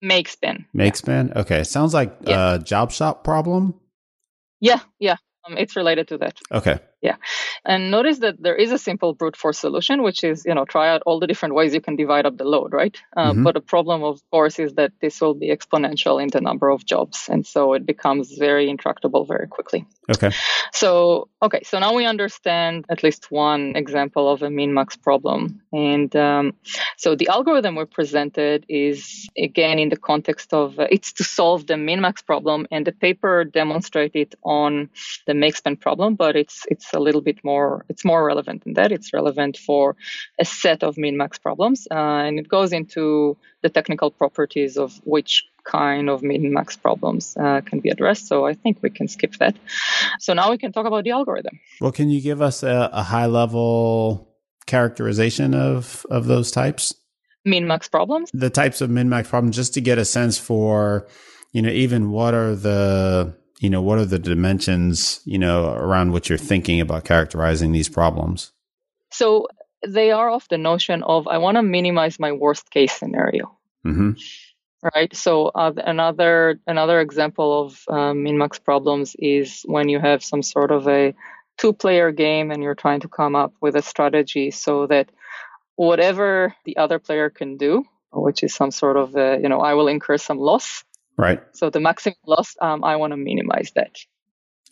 [0.00, 0.66] Make span.
[0.72, 1.32] Make span?
[1.36, 1.62] Okay.
[1.62, 2.54] Sounds like yeah.
[2.54, 3.74] a job shop problem.
[4.60, 5.16] Yeah, yeah.
[5.46, 6.38] Um, it's related to that.
[6.50, 6.78] Okay.
[7.02, 7.16] Yeah.
[7.64, 10.88] And notice that there is a simple brute force solution, which is, you know, try
[10.88, 12.96] out all the different ways you can divide up the load, right?
[13.16, 13.42] Uh, mm-hmm.
[13.42, 16.86] But the problem, of course, is that this will be exponential in the number of
[16.86, 17.28] jobs.
[17.28, 19.84] And so it becomes very intractable very quickly.
[20.10, 20.30] Okay.
[20.72, 21.62] So, okay.
[21.64, 25.60] So now we understand at least one example of a min max problem.
[25.72, 26.54] And um,
[26.98, 31.66] so the algorithm we presented is, again, in the context of uh, it's to solve
[31.66, 32.68] the min max problem.
[32.70, 34.90] And the paper demonstrated on
[35.26, 38.74] the make span problem, but it's, it's a little bit more, it's more relevant than
[38.74, 38.92] that.
[38.92, 39.96] It's relevant for
[40.38, 41.86] a set of min-max problems.
[41.90, 47.60] Uh, and it goes into the technical properties of which kind of min-max problems uh,
[47.60, 48.26] can be addressed.
[48.26, 49.56] So I think we can skip that.
[50.18, 51.60] So now we can talk about the algorithm.
[51.80, 54.28] Well, can you give us a, a high level
[54.66, 56.94] characterization of, of those types?
[57.44, 58.30] Min-max problems?
[58.32, 61.08] The types of min-max problems, just to get a sense for,
[61.52, 66.10] you know, even what are the you know, what are the dimensions, you know, around
[66.10, 68.50] what you're thinking about characterizing these problems?
[69.12, 69.46] So
[69.86, 73.56] they are of the notion of I want to minimize my worst case scenario.
[73.86, 74.12] Mm-hmm.
[74.94, 75.14] right?
[75.14, 80.72] So uh, another another example of um, min-max problems is when you have some sort
[80.72, 81.14] of a
[81.56, 85.08] two-player game and you're trying to come up with a strategy so that
[85.76, 89.74] whatever the other player can do, which is some sort of a, you know, I
[89.74, 90.82] will incur some loss.
[91.16, 91.42] Right.
[91.52, 93.96] So the maximum loss, um, I want to minimize that.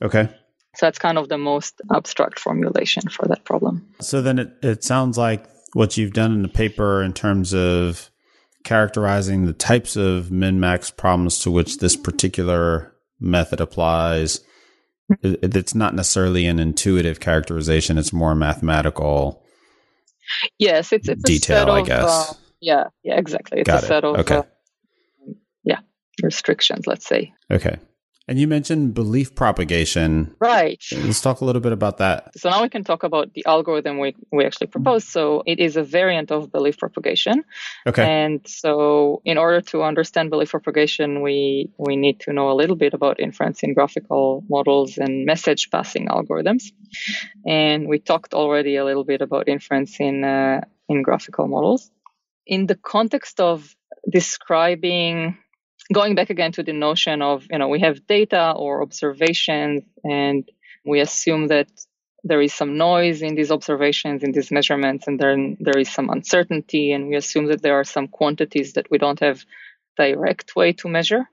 [0.03, 0.29] Okay.
[0.76, 3.92] So that's kind of the most abstract formulation for that problem.
[4.00, 8.11] So then it, it sounds like what you've done in the paper in terms of
[8.64, 14.40] characterizing the types of min max problems to which this particular method applies.
[15.22, 19.42] It, it's not necessarily an intuitive characterization, it's more mathematical.
[20.59, 22.05] Yes, it's, it's detail, of, I guess.
[22.05, 23.61] Uh, yeah, yeah, exactly.
[23.61, 23.88] It's Got a it.
[23.88, 24.37] set of Okay.
[24.37, 24.42] uh,
[26.22, 27.33] restrictions, let's say.
[27.50, 27.78] Okay.
[28.30, 30.37] And you mentioned belief propagation.
[30.38, 30.80] Right.
[30.92, 32.38] Let's talk a little bit about that.
[32.38, 35.09] So now we can talk about the algorithm we, we actually proposed.
[35.09, 37.42] So it is a variant of belief propagation.
[37.88, 38.04] Okay.
[38.04, 42.76] And so in order to understand belief propagation, we, we need to know a little
[42.76, 46.70] bit about inference in graphical models and message passing algorithms.
[47.44, 51.90] And we talked already a little bit about inference in, uh, in graphical models.
[52.46, 53.74] In the context of
[54.09, 55.37] describing
[55.92, 60.48] going back again to the notion of you know we have data or observations and
[60.85, 61.68] we assume that
[62.22, 66.11] there is some noise in these observations in these measurements and then there is some
[66.11, 69.44] uncertainty and we assume that there are some quantities that we don't have
[69.96, 71.29] direct way to measure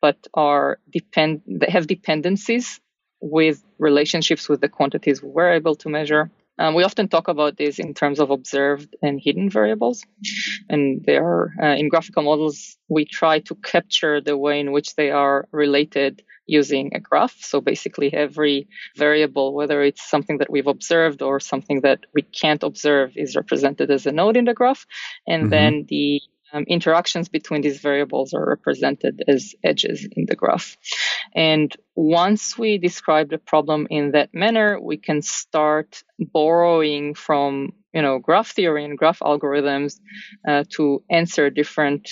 [0.00, 2.80] but are depend they have dependencies
[3.20, 7.78] with relationships with the quantities we're able to measure um, we often talk about this
[7.78, 10.04] in terms of observed and hidden variables.
[10.68, 14.94] And they are, uh, in graphical models, we try to capture the way in which
[14.96, 17.36] they are related using a graph.
[17.40, 22.62] So basically, every variable, whether it's something that we've observed or something that we can't
[22.62, 24.86] observe, is represented as a node in the graph.
[25.26, 25.50] And Mhm.
[25.50, 26.20] then the
[26.52, 30.76] um, interactions between these variables are represented as edges in the graph.
[31.34, 38.02] And once we describe the problem in that manner, we can start borrowing from, you
[38.02, 40.00] know, graph theory and graph algorithms
[40.46, 42.10] uh, to answer different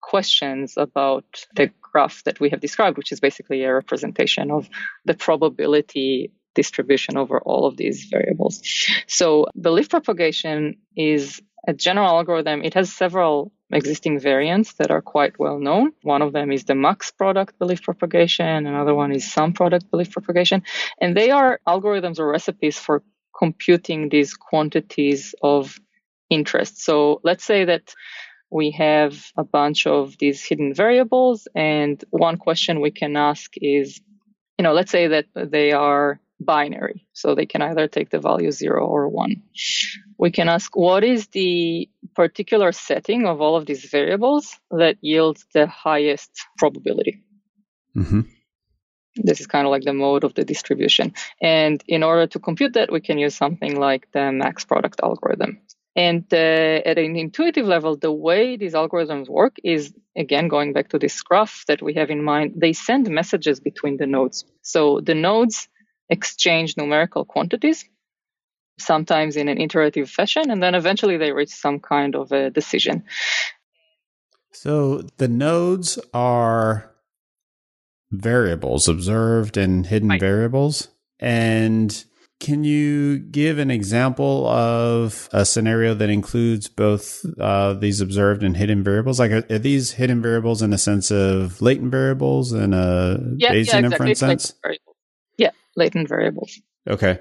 [0.00, 4.68] questions about the graph that we have described, which is basically a representation of
[5.04, 8.62] the probability distribution over all of these variables.
[9.06, 12.62] So belief propagation is a general algorithm.
[12.62, 15.92] It has several existing variants that are quite well known.
[16.02, 18.66] One of them is the max product belief propagation.
[18.66, 20.62] Another one is sum product belief propagation.
[21.00, 23.02] And they are algorithms or recipes for
[23.36, 25.78] computing these quantities of
[26.30, 26.82] interest.
[26.84, 27.94] So let's say that
[28.50, 31.48] we have a bunch of these hidden variables.
[31.54, 34.00] And one question we can ask is,
[34.58, 37.06] you know, let's say that they are binary.
[37.12, 39.42] So they can either take the value zero or one.
[40.18, 45.46] We can ask what is the particular setting of all of these variables that yields
[45.54, 47.22] the highest probability.
[47.94, 48.20] hmm
[49.16, 51.12] This is kind of like the mode of the distribution.
[51.40, 55.60] And in order to compute that, we can use something like the max product algorithm.
[55.94, 60.88] And uh, at an intuitive level, the way these algorithms work is, again, going back
[60.88, 64.46] to this graph that we have in mind, they send messages between the nodes.
[64.62, 65.68] So the nodes
[66.12, 67.84] exchange numerical quantities,
[68.78, 73.04] sometimes in an iterative fashion, and then eventually they reach some kind of a decision.
[74.52, 76.92] So the nodes are
[78.10, 80.20] variables, observed and hidden Right.
[80.20, 80.88] variables.
[81.18, 82.04] And
[82.40, 88.56] can you give an example of a scenario that includes both uh, these observed and
[88.56, 89.20] hidden variables?
[89.20, 93.52] Like, are, are these hidden variables in a sense of latent variables in a Yeah,
[93.52, 93.84] Bayesian yeah, exactly.
[93.86, 94.54] inference sense?
[94.62, 94.91] variables.
[95.76, 96.60] Latent variables.
[96.88, 97.18] Okay.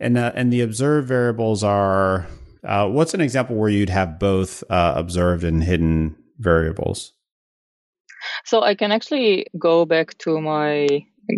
[0.00, 2.26] And uh, and the observed variables are
[2.64, 7.12] uh, what's an example where you'd have both uh, observed and hidden variables?
[8.44, 10.88] So I can actually go back to my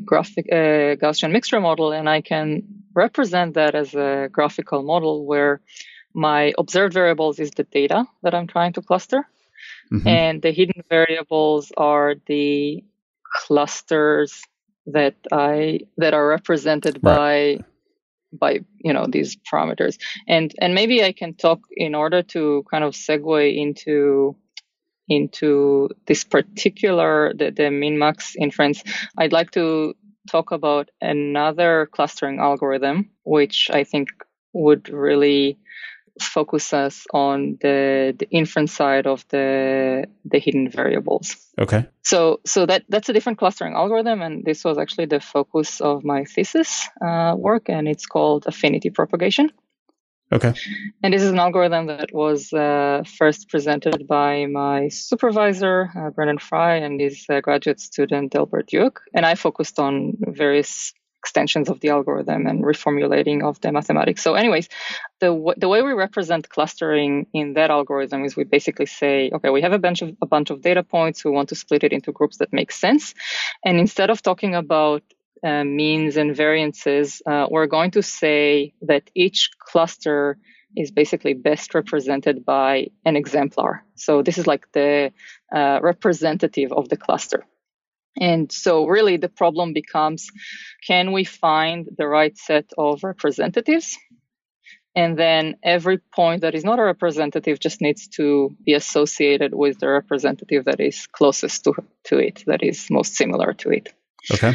[0.05, 2.63] graphic uh, Gaussian mixture model, and I can
[2.95, 5.61] represent that as a graphical model where
[6.15, 9.27] my observed variables is the data that I'm trying to cluster,
[9.93, 10.07] Mhm.
[10.07, 12.83] and the hidden variables are the
[13.47, 14.43] clusters
[14.93, 17.59] that I that are represented by
[18.33, 19.99] by you know these parameters.
[20.29, 24.37] And and maybe i can talk in order to kind of segue into
[25.11, 28.83] into this particular the, the min max inference
[29.19, 29.95] i'd like to
[30.31, 34.09] talk about another clustering algorithm which i think
[34.53, 35.59] would really
[36.23, 41.87] focus us on the the inference side of the the hidden variables Okay.
[42.03, 46.05] so, so that that's a different clustering algorithm, and this was actually the focus of
[46.05, 49.51] my thesis uh, work, and it's called affinity propagation.
[50.33, 50.55] Okay.
[51.03, 56.39] And this is an algorithm that was uh, first presented by my supervisor, uh, Brendan
[56.39, 58.97] Frey, and his uh, graduate student, Delbert Dueck.
[59.13, 64.23] And I focused on various extensions of the algorithm and reformulating of the mathematics.
[64.23, 64.69] So, anyways,
[65.23, 69.51] the w- the way we represent clustering in that algorithm is we basically say, okay,
[69.57, 71.25] we have a bunch of a bunch of data points.
[71.25, 73.15] We want to split it into groups that make sense,
[73.67, 75.03] and instead of talking about
[75.49, 80.39] uh, means and variances, uh, we're going to say that each cluster
[80.77, 83.85] is basically best represented by an exemplar.
[83.95, 85.13] So this is like the
[85.55, 87.45] uh, representative of the cluster.
[88.17, 90.31] And so, really, the problem becomes
[90.87, 93.97] can we find the right set of representatives?
[94.97, 99.79] And then every point that is not a representative just needs to be associated with
[99.79, 103.95] the representative that is closest to, to it, that is most similar to it.
[104.33, 104.53] Okay.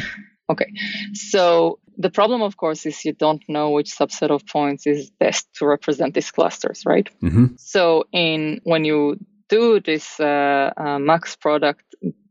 [0.50, 0.72] Okay.
[1.14, 5.48] So the problem, of course, is you don't know which subset of points is best
[5.54, 7.08] to represent these clusters, right?
[7.22, 7.56] Mm-hmm.
[7.56, 11.82] So in when you do this uh, uh, max product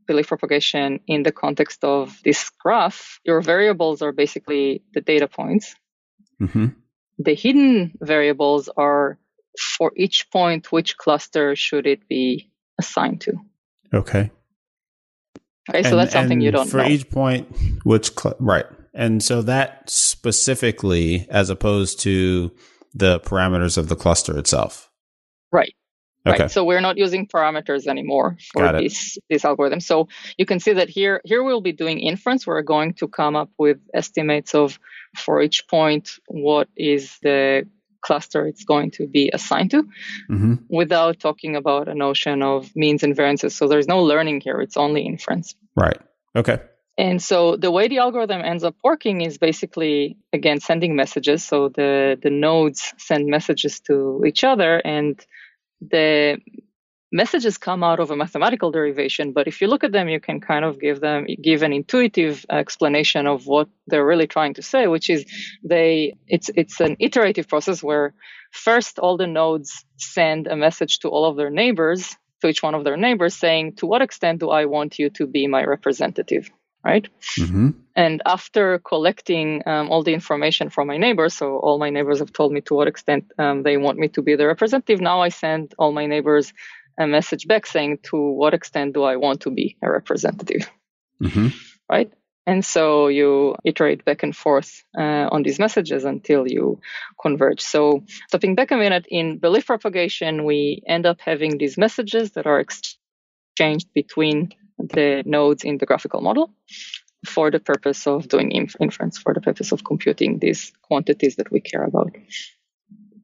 [0.08, 5.76] belief propagation in the context of this graph, your variables are basically the data points.
[6.42, 6.68] Mm-hmm.
[7.20, 9.18] The hidden variables are
[9.78, 13.34] for each point, which cluster should it be assigned to?
[13.94, 14.32] Okay.
[15.70, 16.88] Okay, so that's something you don't for know.
[16.88, 17.48] each point,
[17.84, 22.52] which cl- right, and so that specifically, as opposed to
[22.94, 24.92] the parameters of the cluster itself.
[25.52, 25.74] Right.
[26.28, 26.44] Okay.
[26.44, 26.52] Right.
[26.52, 29.80] So we're not using parameters anymore for this this algorithm.
[29.80, 30.08] So
[30.38, 32.48] you can see that here here we'll be doing inference.
[32.48, 34.80] We're going to come up with estimates of
[35.16, 37.68] for each point what is the
[38.02, 39.84] cluster it's going to be assigned to
[40.32, 40.56] Mm-hmm.
[40.70, 43.56] without talking about a notion of means and variances.
[43.56, 44.62] So there's no learning here.
[44.62, 45.56] It's only inference.
[45.76, 46.00] Right.
[46.36, 46.60] Okay.
[46.98, 51.44] And so the way the algorithm ends up working is basically again sending messages.
[51.44, 55.20] So the the nodes send messages to each other and
[55.82, 56.38] the
[57.12, 60.42] messages come out of a mathematical derivation but if you look at them you can
[60.42, 64.88] kind of give them give an intuitive explanation of what they're really trying to say
[64.88, 65.26] which is
[65.64, 68.14] they it's it's an iterative process where
[68.52, 72.76] first all the nodes send a message to all of their neighbors to each one
[72.76, 76.50] of their neighbors saying to what extent do i want you to be my representative
[76.86, 77.08] right
[77.40, 77.70] Mm-hmm.
[77.96, 82.32] and after collecting um, all the information from my neighbors, so all my neighbors have
[82.32, 85.30] told me to what extent um, they want me to be the representative, now I
[85.30, 86.54] send all my neighbors
[86.98, 90.70] a message back saying to what extent do I want to be a representative,
[91.22, 91.48] Mm-hmm.
[91.90, 92.12] right?
[92.48, 96.80] And so you iterate back and forth uh, on these messages until you
[97.20, 97.62] converge.
[97.62, 102.46] So stepping back a minute, in belief propagation, we end up having these messages that
[102.46, 106.54] are exchanged between the nodes in the graphical model
[107.26, 111.52] for the purpose of doing inf- inference, for the purpose of computing these quantities that
[111.52, 112.12] we care about.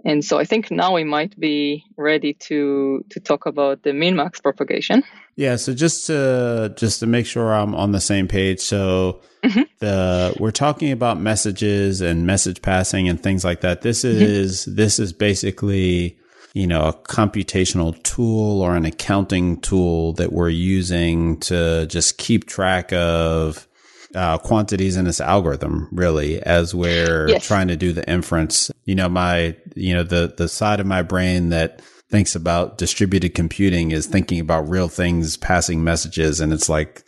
[0.04, 4.16] And so I think now we might be ready to to talk about the min
[4.16, 5.04] max propagation.
[5.36, 5.58] Yeah.
[5.58, 8.60] So just to just to make sure I'm on the same page.
[8.62, 9.66] So Mhm.
[9.80, 13.82] the we're talking about messages and message passing and things like that.
[13.84, 16.18] This is this is basically
[16.54, 22.46] you know a computational tool or an accounting tool that we're using to just keep
[22.48, 23.68] track of
[24.16, 27.46] uh, quantities in this algorithm really as we're Yes.
[27.48, 31.02] trying to do the inference you know my you know the the side of my
[31.02, 36.68] brain that thinks about distributed computing is thinking about real things passing messages and it's
[36.68, 37.04] like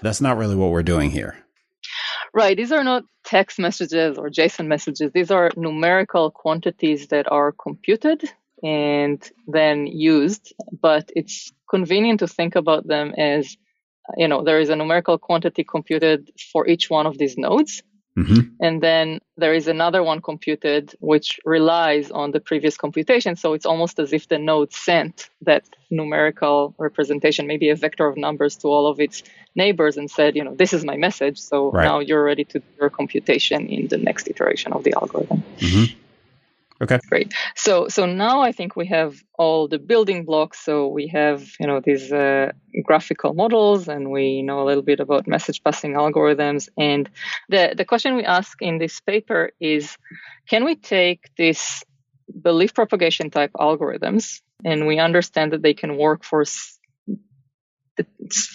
[0.00, 1.36] that's not really what we're doing here
[2.34, 2.54] Right.
[2.56, 5.10] These are not text messages or JSON messages.
[5.14, 8.30] These are numerical quantities that are computed
[8.66, 10.52] and then used.
[10.82, 13.56] But it's convenient to think about them as,
[14.16, 17.82] you know, there is a numerical quantity computed for each one of these nodes.
[18.16, 23.36] hmm And then there is another one computed which relies on the previous computation.
[23.36, 25.16] So it's almost as if the node sent
[25.48, 29.16] that numerical representation, maybe a vector of numbers to all of its
[29.54, 31.38] neighbors and said, you know, this is my message.
[31.50, 31.84] So Right.
[31.90, 35.40] now you're ready to do your computation in the next iteration of the algorithm.
[36.80, 37.32] Hmm Great.
[37.54, 40.64] So so now I think we have all the building blocks.
[40.64, 42.52] So we have you know these uh,
[42.84, 46.68] graphical models, and we know a little bit about message passing algorithms.
[46.76, 47.08] And
[47.48, 49.96] the the question we ask in this paper is,
[50.48, 51.82] can we take this
[52.42, 56.44] belief propagation type algorithms, and we understand that they can work for
[57.96, 58.06] the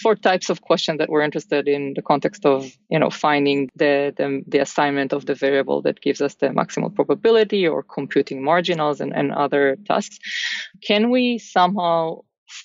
[0.02, 4.12] four types of questions that we're interested in the context of you know finding the,
[4.16, 9.00] the the assignment of the variable that gives us the maximal probability or computing marginals
[9.00, 10.18] and, and other tasks
[10.86, 12.20] can we somehow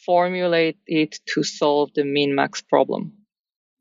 [0.05, 3.13] formulate it to solve the min max problem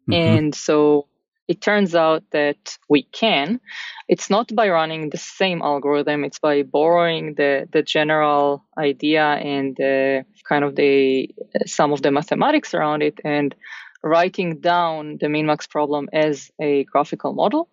[0.09, 0.15] Mhm.
[0.15, 1.09] and so
[1.49, 3.61] it turns out that we can.
[4.09, 9.79] It's not by running the same algorithm, it's by borrowing the, the general idea and
[9.81, 11.31] uh, kind of the
[11.67, 13.55] some of the mathematics around it and
[14.03, 17.69] writing down the min-max problem as a graphical model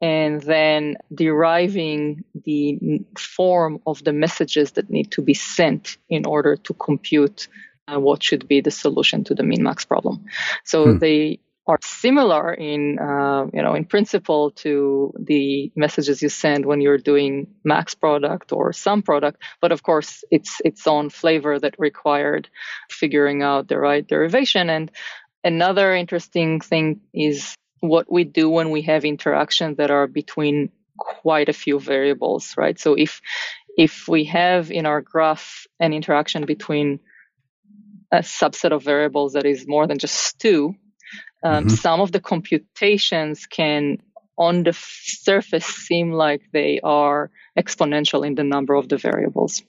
[0.00, 6.56] and then deriving the form of the messages that need to be sent in order
[6.56, 7.48] to compute
[7.88, 10.24] uh, what should be the solution to the min-max problem.
[10.64, 10.98] So hmm.
[10.98, 16.80] they are similar in uh, you know in principle to the messages you send when
[16.80, 21.74] you're doing max product or sum product but of course it's its own flavor that
[21.78, 22.48] required
[22.90, 24.70] figuring out the right derivation.
[24.70, 24.90] And
[25.42, 31.48] another interesting thing is what we do when we have interactions that are between quite
[31.48, 32.78] a few variables right?
[32.78, 33.20] So if
[33.76, 37.00] if we have in our graph an interaction between
[38.12, 40.76] a subset of variables that is more than just two
[41.44, 41.74] um, mm-hmm.
[41.74, 43.98] Some of the computations can,
[44.36, 49.62] on the surface, seem like they are exponential in the number of the variables.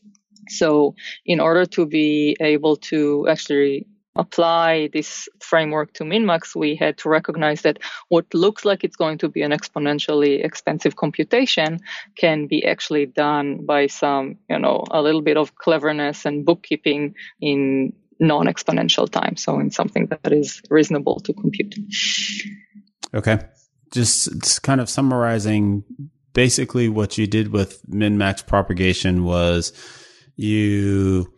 [0.48, 0.96] So,
[1.26, 7.10] in order to be able to actually apply this framework to minmax, we had to
[7.10, 11.80] recognize that what looks like it's going to be an exponentially expensive computation
[12.18, 17.16] can be actually done by some, you know, a little bit of cleverness and bookkeeping
[17.42, 21.76] in non-exponential time, so in something that is reasonable to compute.
[23.14, 23.40] Okay,
[23.92, 25.84] just, kind of summarizing.
[26.34, 29.72] Basically, what you did with min-max propagation was
[30.36, 31.32] you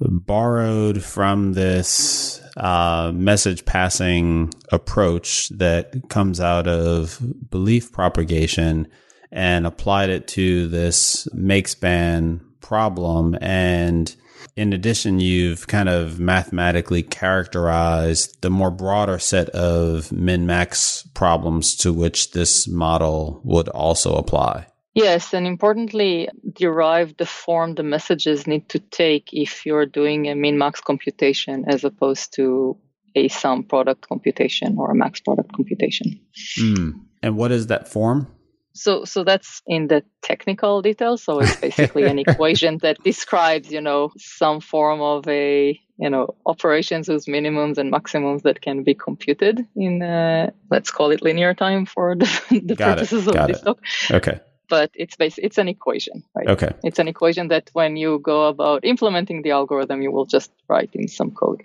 [0.00, 8.88] borrowed from this uh, message passing approach that comes out of belief propagation
[9.30, 14.16] and applied it to this makespan problem and
[14.56, 21.76] in addition, you've kind of mathematically characterized the more broader set of min max problems
[21.76, 24.66] to which this model would also apply.
[24.94, 30.34] Yes, and importantly, derive the form the messages need to take if you're doing a
[30.34, 32.76] min max computation as opposed to
[33.14, 36.20] a sum product computation or a max product computation.
[36.58, 37.00] Mm.
[37.22, 38.26] And what is that form?
[38.72, 41.22] So, so that's in the technical details.
[41.22, 46.34] So it's basically an equation that describes, you know, some form of a, you know,
[46.46, 51.54] operations with minimums and maximums that can be computed in, uh, let's call it linear
[51.54, 53.36] time for the, the purposes it.
[53.36, 53.64] of this it.
[53.64, 53.80] talk.
[54.10, 54.40] Okay.
[54.68, 56.46] But it's basically it's an equation, right?
[56.46, 56.70] Okay.
[56.84, 60.90] It's an equation that when you go about implementing the algorithm, you will just write
[60.94, 61.62] in some code.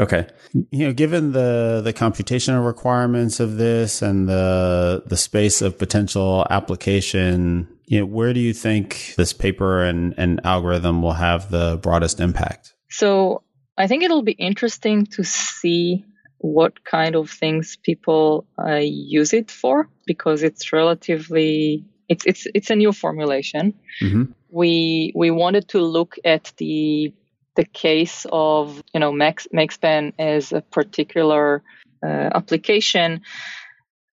[0.00, 0.26] Okay.
[0.70, 6.46] You know, given the the computational requirements of this and the the space of potential
[6.50, 11.78] application, you know, where do you think this paper and, and algorithm will have the
[11.82, 12.74] broadest impact?
[12.90, 13.42] So
[13.76, 16.04] I think it'll be interesting to see
[16.38, 22.70] what kind of things people uh, use it for because it's relatively it's it's it's
[22.70, 23.74] a new formulation.
[24.02, 24.24] Mm-hmm.
[24.50, 27.12] We we wanted to look at the
[27.58, 31.62] the case of you know Max, MakeSpan as a particular
[32.06, 33.22] uh, application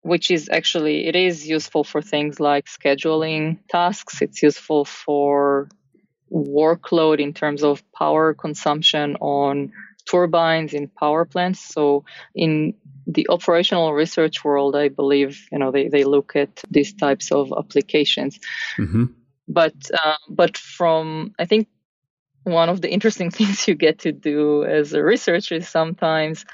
[0.02, 4.22] which is actually it is useful for things like scheduling tasks.
[4.22, 5.68] It's useful for
[6.30, 9.72] workload in terms of power consumption on
[10.10, 11.60] turbines in power plants.
[11.60, 12.74] So in
[13.06, 17.52] the operational research world i believe you know they, they look at these types of
[17.56, 18.38] applications.
[18.78, 19.06] Mm-hmm.
[19.48, 21.66] but uh, but from i think
[22.44, 26.44] one of the interesting things you get to do as a researcher is sometimes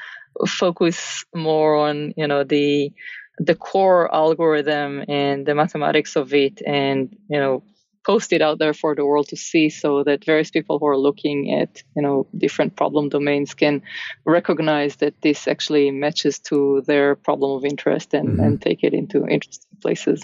[0.47, 2.93] focus more on you know the
[3.39, 7.63] the core algorithm and the mathematics of it and you know
[8.05, 10.99] post it out there for the world to see so that various people who are
[10.99, 13.83] looking at you know different problem domains can
[14.25, 18.41] recognize that this actually matches to their problem of interest and, mm-hmm.
[18.41, 20.23] and take it into interesting places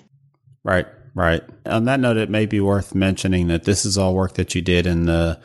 [0.64, 1.42] right Right.
[1.66, 4.62] On that note, it may be worth mentioning that this is all work that you
[4.62, 5.38] did in the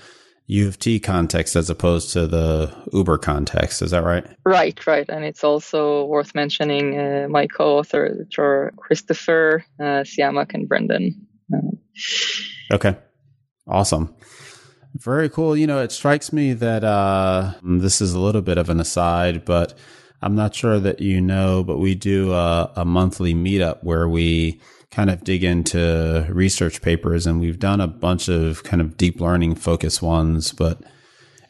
[0.48, 3.82] U of T context as opposed to the Uber context.
[3.82, 4.26] Is that right?
[4.46, 5.06] Right, right.
[5.10, 11.28] And it's also worth mentioning uh, my co-authors, which are Christopher, uh, Siamak, and Brendan.
[11.54, 12.96] Uh, okay.
[13.68, 14.16] Awesome.
[14.96, 15.58] Very cool.
[15.58, 19.44] You know, it strikes me that uh, this is a little bit of an aside,
[19.44, 19.78] but
[20.22, 24.62] I'm not sure that you know, but we do a, a monthly meetup where we
[24.92, 29.20] kind of dig into research papers and we've done a bunch of kind of deep
[29.20, 30.82] learning focus ones, but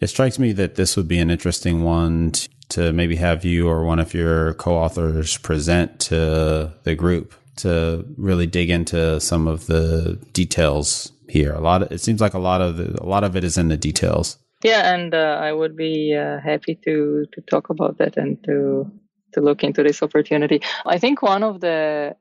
[0.01, 2.33] it strikes me that this would be an interesting one
[2.69, 8.45] to maybe have you or one of your co-authors present to the group to really
[8.45, 11.53] dig into some of the details here.
[11.53, 13.57] A lot of, it seems like a lot of the, a lot of it is
[13.57, 14.37] in the details.
[14.63, 18.91] Yeah, and uh, I would be uh, happy to to talk about that and to
[19.33, 20.61] to look into this opportunity.
[20.85, 22.15] I think one of the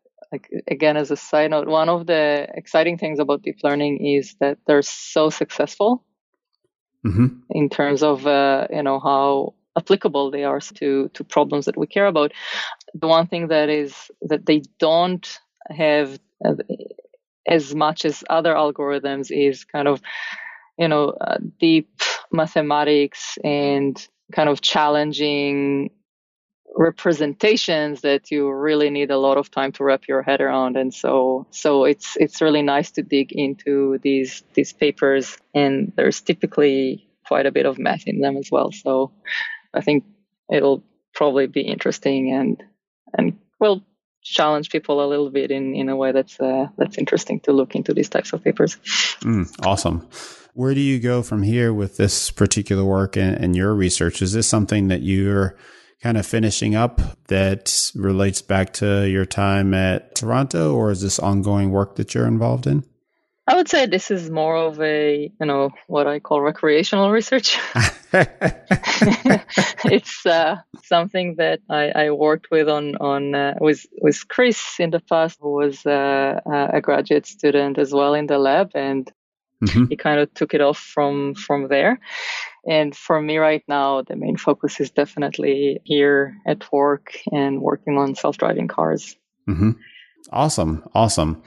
[0.66, 4.58] again as a side note, one of the exciting things about deep learning is that
[4.66, 6.04] they're so successful
[7.06, 7.26] mm-hmm.
[7.50, 11.86] in terms of uh, you know how applicable they are to to problems that we
[11.86, 12.32] care about.
[12.94, 16.54] The one thing that is that they don't have uh,
[17.46, 20.00] as much as other algorithms is kind of
[20.78, 22.02] you know uh, deep
[22.32, 25.90] mathematics and kind of challenging
[26.76, 30.76] representations that you really need a lot of time to wrap your head around.
[30.76, 35.38] And so so it's it's really nice to dig into these these papers.
[35.54, 38.70] And there's typically quite a bit of math in them as well.
[38.72, 39.12] So
[39.74, 40.04] i think
[40.50, 42.62] it'll probably be interesting and
[43.16, 43.82] and will
[44.22, 47.74] challenge people a little bit in in a way that's uh, that's interesting to look
[47.74, 48.76] into these types of papers.
[49.22, 50.08] Mm, awesome.
[50.54, 54.22] Where do you go from here with this particular work and, and your research?
[54.22, 55.56] Is this something that you're
[56.06, 61.18] kind of finishing up that relates back to your time at Toronto, or is this
[61.18, 62.84] ongoing work that you're involved in?
[63.48, 67.58] I would say this is more of a, you know, what I call recreational research.
[69.96, 74.90] it's uh, something that I, I, worked with on on uh, with with Chris in
[74.90, 76.40] the past, who was uh,
[76.72, 79.10] a graduate student as well in the lab, and
[79.60, 79.86] mm-hmm.
[79.86, 81.98] he kind of took it off from from there.
[82.68, 87.96] And for me right now, the main focus is definitely here at work and working
[87.96, 89.16] on self-driving cars.
[89.48, 89.72] Mm-hmm.
[90.32, 91.42] Awesome, awesome.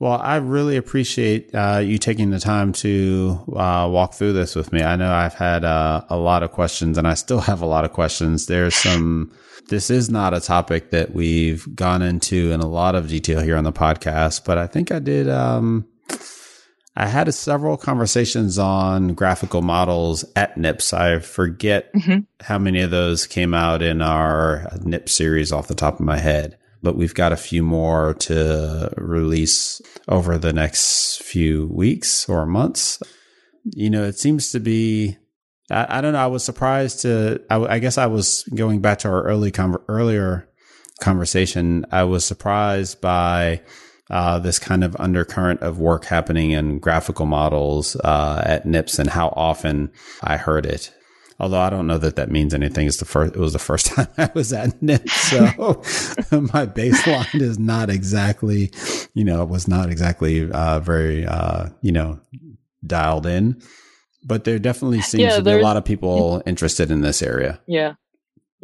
[0.00, 4.72] Well, I really appreciate uh, you taking the time to uh, walk through this with
[4.72, 4.82] me.
[4.82, 7.84] I know I've had uh, a lot of questions, and I still have a lot
[7.84, 8.46] of questions.
[8.46, 9.32] There's some.
[9.68, 13.56] This is not a topic that we've gone into in a lot of detail here
[13.56, 15.28] on the podcast, but I think I did.
[15.28, 15.86] Um,
[16.96, 20.92] I had several conversations on graphical models at NIPS.
[20.92, 22.20] I forget mm-hmm.
[22.40, 26.18] how many of those came out in our NIPS series off the top of my
[26.18, 32.46] head, but we've got a few more to release over the next few weeks or
[32.46, 33.02] months.
[33.64, 35.16] You know, it seems to be.
[35.70, 36.20] I, I don't know.
[36.20, 37.42] I was surprised to.
[37.50, 40.48] I, I, guess I was going back to our early con- earlier
[41.00, 41.86] conversation.
[41.90, 43.62] I was surprised by
[44.14, 49.10] uh, this kind of undercurrent of work happening in graphical models uh, at NIPS and
[49.10, 49.90] how often
[50.22, 50.92] I heard it.
[51.40, 52.86] Although I don't know that that means anything.
[52.86, 53.34] It's the first.
[53.34, 55.40] It was the first time I was at NIPS, so
[56.30, 58.70] my baseline is not exactly,
[59.14, 62.20] you know, it was not exactly uh, very, uh, you know,
[62.86, 63.60] dialed in.
[64.24, 67.60] But there definitely seems yeah, to be a lot of people interested in this area.
[67.66, 67.94] Yeah,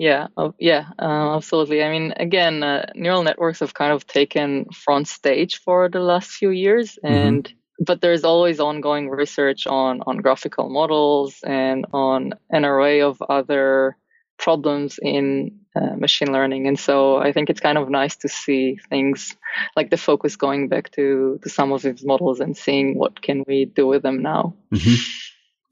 [0.00, 1.82] yeah, oh, yeah, uh, absolutely.
[1.82, 6.30] I mean, again, uh, neural networks have kind of taken front stage for the last
[6.30, 7.14] few years, mm-hmm.
[7.14, 7.84] and mm-hmm.
[7.84, 13.98] but there's always ongoing research on on graphical models and on an array of other
[14.38, 16.66] problems in uh, machine learning.
[16.66, 19.36] And so I think it's kind of nice to see things
[19.76, 23.44] like the focus going back to to some of these models and seeing what can
[23.46, 24.54] we do with them now.
[24.72, 24.96] Mm-hmm.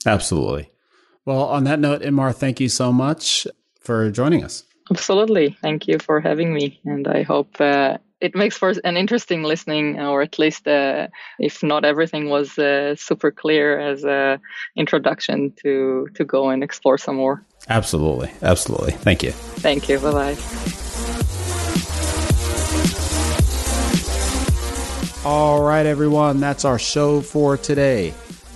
[0.06, 0.70] Absolutely.
[1.24, 3.46] Well, on that note, Inmar, thank you so much
[3.88, 4.64] for joining us.
[4.90, 5.56] Absolutely.
[5.62, 6.78] Thank you for having me.
[6.84, 11.08] And I hope uh, it makes for an interesting listening, or at least uh,
[11.38, 14.40] if not everything was uh, super clear as an
[14.76, 17.42] introduction to, to go and explore some more.
[17.70, 18.30] Absolutely.
[18.42, 18.92] Absolutely.
[18.92, 19.32] Thank you.
[19.66, 19.98] Thank you.
[20.00, 20.36] Bye bye.
[25.24, 26.40] All right, everyone.
[26.40, 28.10] That's our show for today.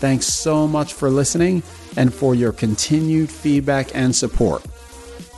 [0.04, 1.62] Thanks so much for listening
[1.96, 4.62] and for your continued feedback and support.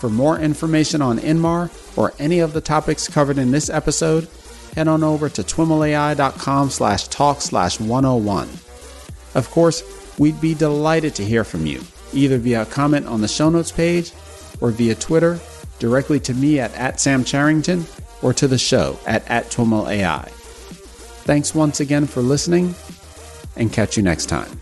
[0.04, 4.28] For more information on Inmar or any of the topics covered in this episode,
[4.74, 8.46] head on over to twimlai.com slash talk slash 101.
[9.34, 9.82] Of course,
[10.18, 11.80] we'd be delighted to hear from you,
[12.12, 14.12] either via a comment on the show notes page
[14.60, 15.40] or via Twitter,
[15.78, 17.86] directly to me at, at Sam Charrington
[18.20, 20.28] or to the show at, at TWIMLAI.
[21.24, 22.74] Thanks once again for listening
[23.56, 24.60] and catch you next time.